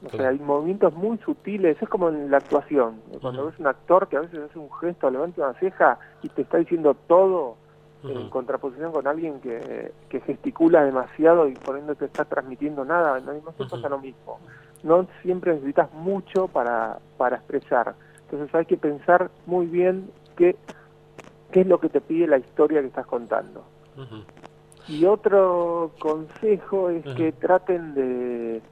O 0.07 0.09
sea, 0.17 0.29
hay 0.31 0.39
movimientos 0.39 0.95
muy 0.95 1.19
sutiles, 1.19 1.77
es 1.81 1.89
como 1.89 2.09
en 2.09 2.31
la 2.31 2.39
actuación. 2.39 3.03
Cuando 3.21 3.47
ves 3.47 3.59
un 3.59 3.67
actor 3.67 4.09
que 4.09 4.17
a 4.17 4.21
veces 4.21 4.41
hace 4.49 4.59
un 4.59 4.73
gesto, 4.73 5.11
levanta 5.11 5.43
una 5.43 5.59
ceja 5.59 5.99
y 6.23 6.29
te 6.29 6.43
está 6.43 6.57
diciendo 6.59 6.95
todo, 7.07 7.57
en 8.03 8.31
contraposición 8.31 8.93
con 8.93 9.07
alguien 9.07 9.41
que, 9.41 9.93
que 10.09 10.21
gesticula 10.21 10.85
demasiado 10.85 11.47
y 11.49 11.53
por 11.53 11.77
ende 11.77 11.95
te 11.97 12.07
está 12.07 12.25
transmitiendo 12.25 12.83
nada, 12.83 13.21
la 13.21 13.33
animación 13.33 13.69
pasa 13.69 13.91
lo 13.91 13.99
mismo. 13.99 14.39
No 14.83 15.07
siempre 15.23 15.55
necesitas 15.55 15.93
mucho 15.93 16.49
para, 16.49 16.99
para 17.17 17.37
expresar. 17.37 17.95
Entonces 18.23 18.55
hay 18.55 18.67
que 18.67 18.77
pensar 18.77 19.31
muy 19.47 19.67
bien 19.67 20.11
qué, 20.37 20.57
qué 21.51 21.63
es 21.63 21.67
lo 21.67 21.79
que 21.81 21.89
te 21.89 22.01
pide 22.01 22.27
la 22.27 22.39
historia 22.39 22.81
que 22.81 22.87
estás 22.89 23.07
contando. 23.07 23.65
Y 24.89 25.05
otro 25.05 25.93
consejo 25.99 26.91
es 26.91 27.05
que 27.15 27.33
traten 27.33 27.95
de 27.95 28.63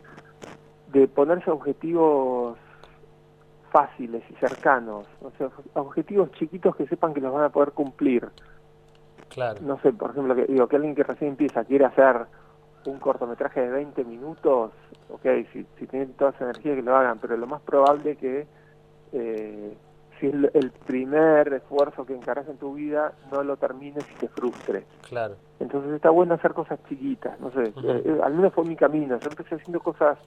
de 0.92 1.06
ponerse 1.08 1.50
objetivos 1.50 2.56
fáciles 3.70 4.22
y 4.30 4.34
cercanos, 4.34 5.06
o 5.20 5.30
sea, 5.36 5.50
objetivos 5.74 6.32
chiquitos 6.32 6.74
que 6.76 6.86
sepan 6.86 7.12
que 7.12 7.20
los 7.20 7.32
van 7.32 7.44
a 7.44 7.50
poder 7.50 7.72
cumplir. 7.72 8.26
Claro. 9.28 9.60
No 9.62 9.78
sé, 9.80 9.92
por 9.92 10.12
ejemplo, 10.12 10.34
que, 10.34 10.46
digo 10.46 10.66
que 10.66 10.76
alguien 10.76 10.94
que 10.94 11.02
recién 11.02 11.32
empieza 11.32 11.64
quiere 11.64 11.84
hacer 11.84 12.26
un 12.88 12.98
cortometraje 12.98 13.60
de 13.60 13.70
20 13.70 14.04
minutos, 14.04 14.72
ok, 15.10 15.26
si, 15.52 15.66
si 15.78 15.86
tienen 15.86 16.12
toda 16.14 16.30
esa 16.30 16.44
energía 16.44 16.74
que 16.74 16.82
lo 16.82 16.96
hagan, 16.96 17.18
pero 17.18 17.36
lo 17.36 17.46
más 17.46 17.60
probable 17.62 18.16
que 18.16 18.46
eh, 19.12 19.76
si 20.18 20.26
es 20.26 20.34
el 20.54 20.70
primer 20.86 21.52
esfuerzo 21.52 22.04
que 22.04 22.14
encaras 22.14 22.48
en 22.48 22.56
tu 22.56 22.74
vida, 22.74 23.12
no 23.30 23.42
lo 23.42 23.56
termines 23.56 24.04
y 24.16 24.20
te 24.20 24.28
frustre. 24.28 24.84
Claro. 25.08 25.36
Entonces 25.60 25.92
está 25.92 26.10
bueno 26.10 26.34
hacer 26.34 26.54
cosas 26.54 26.78
chiquitas, 26.88 27.38
no 27.40 27.50
sé, 27.52 27.62
eh, 27.62 28.02
eh, 28.04 28.20
al 28.22 28.34
menos 28.34 28.52
fue 28.52 28.64
mi 28.64 28.76
camino, 28.76 29.18
yo 29.18 29.30
empecé 29.30 29.54
haciendo 29.54 29.80
cosas 29.80 30.18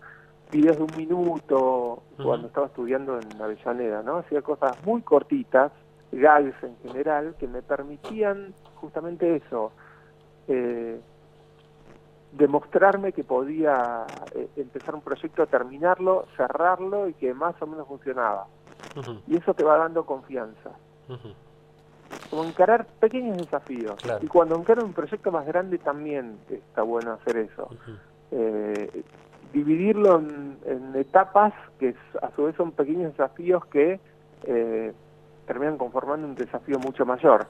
videos 0.51 0.77
de 0.77 0.83
un 0.83 0.97
minuto 0.97 2.03
cuando 2.21 2.47
estaba 2.47 2.67
estudiando 2.67 3.17
en 3.17 3.41
Avellaneda, 3.41 4.03
¿no? 4.03 4.17
Hacía 4.17 4.41
cosas 4.41 4.73
muy 4.85 5.01
cortitas, 5.01 5.71
gags 6.11 6.61
en 6.63 6.75
general, 6.83 7.35
que 7.39 7.47
me 7.47 7.61
permitían 7.61 8.53
justamente 8.75 9.37
eso, 9.37 9.71
eh, 10.47 10.99
demostrarme 12.31 13.11
que 13.11 13.23
podía 13.23 14.05
eh, 14.33 14.47
empezar 14.55 14.95
un 14.95 15.01
proyecto, 15.01 15.45
terminarlo, 15.47 16.25
cerrarlo 16.37 17.07
y 17.07 17.13
que 17.13 17.33
más 17.33 17.59
o 17.61 17.67
menos 17.67 17.87
funcionaba. 17.87 18.47
Y 19.27 19.37
eso 19.37 19.53
te 19.53 19.63
va 19.63 19.77
dando 19.77 20.05
confianza. 20.05 20.71
Como 22.29 22.43
encarar 22.43 22.85
pequeños 22.99 23.37
desafíos. 23.37 23.95
Y 24.21 24.27
cuando 24.27 24.55
encaras 24.55 24.83
un 24.83 24.93
proyecto 24.93 25.31
más 25.31 25.45
grande 25.45 25.77
también 25.77 26.39
está 26.49 26.81
bueno 26.81 27.13
hacer 27.13 27.37
eso 27.37 27.69
dividirlo 29.53 30.19
en, 30.19 30.95
etapas 30.95 31.53
que 31.79 31.95
a 32.21 32.31
su 32.35 32.43
vez 32.43 32.55
son 32.55 32.71
pequeños 32.71 33.11
desafíos 33.11 33.65
que 33.65 33.99
eh, 34.43 34.93
terminan 35.45 35.77
conformando 35.77 36.27
un 36.27 36.35
desafío 36.35 36.79
mucho 36.79 37.05
mayor. 37.05 37.47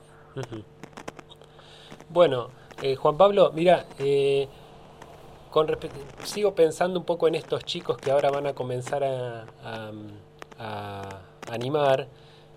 Bueno, 2.10 2.50
eh, 2.82 2.96
Juan 2.96 3.18
Pablo, 3.18 3.52
mira, 3.54 3.86
eh, 4.00 4.48
con 5.52 5.68
sigo 6.24 6.56
pensando 6.56 6.98
un 6.98 7.06
poco 7.06 7.28
en 7.28 7.36
estos 7.36 7.64
chicos 7.64 7.98
que 7.98 8.10
ahora 8.10 8.32
van 8.32 8.48
a 8.48 8.54
comenzar 8.54 9.04
a, 9.04 9.46
a 10.60 11.10
animar 11.52 12.08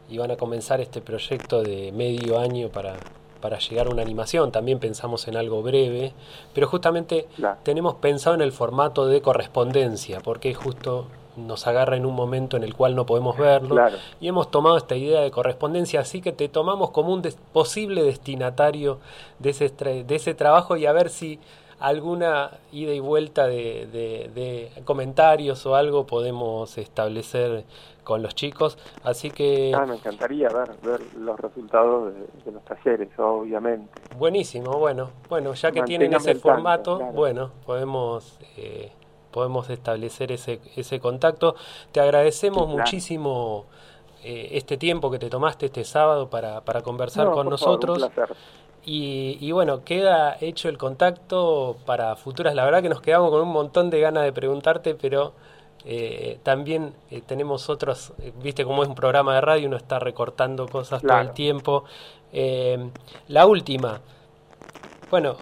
y 0.08 0.18
van 0.18 0.30
a 0.30 0.36
comenzar 0.36 0.80
este 0.80 1.00
proyecto 1.00 1.62
de 1.62 1.92
medio 1.92 2.38
año 2.38 2.68
para, 2.68 2.96
para 3.40 3.58
llegar 3.58 3.88
a 3.88 3.90
una 3.90 4.00
animación, 4.00 4.52
también 4.52 4.78
pensamos 4.78 5.28
en 5.28 5.36
algo 5.36 5.62
breve, 5.62 6.14
pero 6.54 6.66
justamente 6.66 7.26
tenemos 7.62 7.96
pensado 7.96 8.34
en 8.34 8.42
el 8.42 8.52
formato 8.52 9.06
de 9.06 9.20
correspondencia, 9.20 10.20
porque 10.20 10.54
justo 10.54 11.08
nos 11.36 11.66
agarra 11.66 11.96
en 11.96 12.06
un 12.06 12.14
momento 12.14 12.56
en 12.56 12.62
el 12.62 12.74
cual 12.74 12.94
no 12.94 13.06
podemos 13.06 13.36
verlo 13.36 13.76
y 14.20 14.28
hemos 14.28 14.50
tomado 14.50 14.76
esta 14.76 14.94
idea 14.94 15.20
de 15.20 15.30
correspondencia, 15.30 16.00
así 16.00 16.22
que 16.22 16.32
te 16.32 16.48
tomamos 16.48 16.90
como 16.90 17.12
un 17.12 17.22
posible 17.52 18.02
destinatario 18.02 18.98
de 19.40 19.50
ese, 19.50 19.68
de 19.68 20.14
ese 20.14 20.34
trabajo 20.34 20.76
y 20.76 20.86
a 20.86 20.92
ver 20.92 21.10
si 21.10 21.40
alguna 21.78 22.50
ida 22.72 22.92
y 22.92 23.00
vuelta 23.00 23.46
de, 23.46 23.86
de, 24.34 24.70
comentarios 24.84 25.64
o 25.66 25.74
algo 25.74 26.06
podemos 26.06 26.78
establecer 26.78 27.64
con 28.04 28.22
los 28.22 28.34
chicos. 28.34 28.78
Así 29.02 29.30
que... 29.30 29.72
Ah, 29.74 29.86
me 29.86 29.96
encantaría 29.96 30.48
ver, 30.48 30.70
ver 30.82 31.00
los 31.16 31.38
resultados 31.38 32.12
de, 32.44 32.52
los 32.52 32.64
talleres, 32.64 33.08
obviamente. 33.18 33.90
Buenísimo, 34.18 34.72
bueno, 34.78 35.10
bueno, 35.28 35.54
ya 35.54 35.72
que 35.72 35.82
tienen 35.82 36.12
ese 36.14 36.34
formato, 36.34 36.98
bueno, 37.12 37.50
podemos... 37.66 38.38
Eh, 38.56 38.92
podemos 39.30 39.68
establecer 39.68 40.30
ese, 40.30 40.60
ese 40.76 41.00
contacto. 41.00 41.56
Te 41.90 41.98
agradecemos 41.98 42.68
muchísimo 42.68 43.66
eh, 44.22 44.50
este 44.52 44.78
tiempo 44.78 45.10
que 45.10 45.18
te 45.18 45.28
tomaste 45.28 45.66
este 45.66 45.84
sábado 45.84 46.30
para, 46.30 46.62
para 46.62 46.82
conversar 46.82 47.30
con 47.32 47.50
nosotros. 47.50 48.08
Y, 48.86 49.50
bueno, 49.52 49.82
queda 49.82 50.36
hecho 50.40 50.68
el 50.68 50.76
contacto 50.76 51.76
para 51.86 52.16
futuras. 52.16 52.54
La 52.54 52.64
verdad 52.64 52.82
que 52.82 52.90
nos 52.90 53.00
quedamos 53.00 53.30
con 53.30 53.40
un 53.40 53.48
montón 53.48 53.88
de 53.88 54.00
ganas 54.00 54.24
de 54.24 54.32
preguntarte, 54.32 54.94
pero 54.94 55.32
eh, 55.86 56.38
también 56.42 56.94
eh, 57.10 57.22
tenemos 57.24 57.70
otros, 57.70 58.12
eh, 58.20 58.32
viste 58.42 58.64
cómo 58.64 58.82
es 58.82 58.88
un 58.88 58.94
programa 58.94 59.34
de 59.34 59.40
radio, 59.40 59.68
uno 59.68 59.78
está 59.78 59.98
recortando 59.98 60.68
cosas 60.68 61.00
todo 61.00 61.18
el 61.18 61.32
tiempo. 61.32 61.84
la 63.28 63.46
última, 63.46 64.00
bueno, 65.10 65.36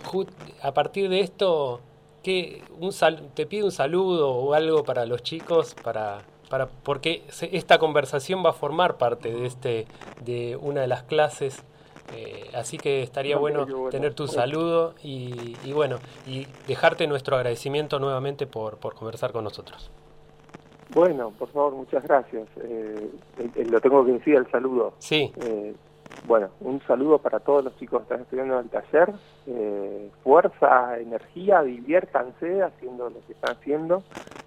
a 0.63 0.73
partir 0.73 1.09
de 1.09 1.21
esto, 1.21 1.81
que 2.23 2.63
un 2.79 2.93
te 3.35 3.47
pide 3.47 3.65
un 3.65 3.73
saludo 3.73 4.31
o 4.31 4.55
algo 4.55 4.85
para 4.85 5.05
los 5.07 5.23
chicos, 5.23 5.75
para, 5.83 6.23
para 6.49 6.67
porque 6.69 7.25
esta 7.51 7.79
conversación 7.79 8.45
va 8.45 8.51
a 8.51 8.53
formar 8.53 8.99
parte 8.99 9.33
de, 9.33 9.47
este, 9.47 9.87
de 10.21 10.57
una 10.57 10.83
de 10.83 10.87
las 10.87 11.03
clases. 11.03 11.65
Eh, 12.15 12.51
así 12.55 12.79
que 12.79 13.03
estaría 13.03 13.37
bueno, 13.37 13.67
tener 13.91 14.15
tu 14.15 14.27
saludo 14.27 14.95
y, 15.03 15.57
y, 15.65 15.73
bueno, 15.73 15.99
y 16.27 16.47
dejarte 16.67 17.07
nuestro 17.07 17.37
agradecimiento 17.37 17.99
nuevamente 17.99 18.47
por, 18.47 18.79
por 18.79 18.95
conversar 18.95 19.33
con 19.33 19.45
nosotros. 19.45 19.91
Bueno, 20.95 21.33
por 21.39 21.49
favor, 21.49 21.73
muchas 21.73 22.03
gracias. 22.03 22.49
Eh, 22.63 23.11
lo 23.71 23.81
tengo 23.81 24.05
que 24.05 24.13
decir 24.13 24.37
el 24.37 24.51
saludo. 24.51 24.95
Sí. 24.99 25.33
Eh, 25.41 25.75
bueno, 26.27 26.51
un 26.61 26.81
saludo 26.83 27.19
para 27.19 27.41
todos 27.41 27.65
los 27.65 27.77
chicos 27.79 28.01
que 28.01 28.03
están 28.05 28.21
estudiando 28.21 28.59
en 28.59 28.65
el 28.65 28.71
taller. 28.71 29.13
Eh, 29.47 30.11
fuerza, 30.23 30.99
energía, 30.99 31.63
diviértanse 31.63 32.63
haciendo 32.63 33.11
lo 33.11 33.21
que 33.27 33.33
están 33.33 33.57
haciendo. 33.57 34.03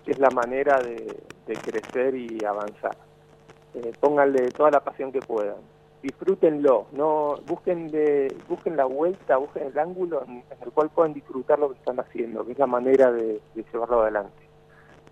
Es 0.05 0.19
la 0.19 0.29
manera 0.29 0.79
de, 0.79 1.21
crecer 1.63 2.15
y 2.15 2.43
avanzar. 2.45 2.95
Eh, 3.73 3.91
pónganle 3.99 4.49
toda 4.51 4.71
la 4.71 4.79
pasión 4.79 5.11
que 5.11 5.19
puedan. 5.19 5.57
Disfrútenlo, 6.05 6.85
no 6.91 7.39
busquen 7.47 7.89
de, 7.89 8.31
busquen 8.47 8.77
la 8.77 8.85
vuelta, 8.85 9.37
busquen 9.37 9.63
el 9.63 9.79
ángulo 9.79 10.23
en, 10.27 10.43
el 10.61 10.71
cual 10.71 10.91
puedan 10.91 11.13
disfrutar 11.13 11.57
lo 11.57 11.69
que 11.69 11.79
están 11.79 11.99
haciendo, 11.99 12.45
que 12.45 12.51
es 12.51 12.59
la 12.59 12.67
manera 12.67 13.11
de, 13.11 13.41
llevarlo 13.55 14.03
adelante. 14.03 14.47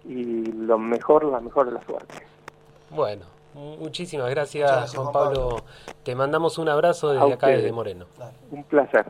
Y 0.06 0.51
lo 0.51 0.77
mejor, 0.77 1.23
la 1.23 1.39
mejor 1.39 1.65
de 1.65 1.71
la 1.71 1.84
suerte. 1.84 2.13
Bueno, 2.91 3.25
Muchísimas 3.56 4.29
gracias, 4.32 4.95
Juan, 4.95 5.12
Pablo. 5.12 5.63
Te 6.03 6.15
mandamos 6.15 6.60
un 6.60 6.69
abrazo 6.69 7.12
desde 7.12 7.34
acá, 7.34 7.47
desde 7.47 7.71
Moreno. 7.71 8.06
Un 8.51 8.63
placer. 8.63 9.06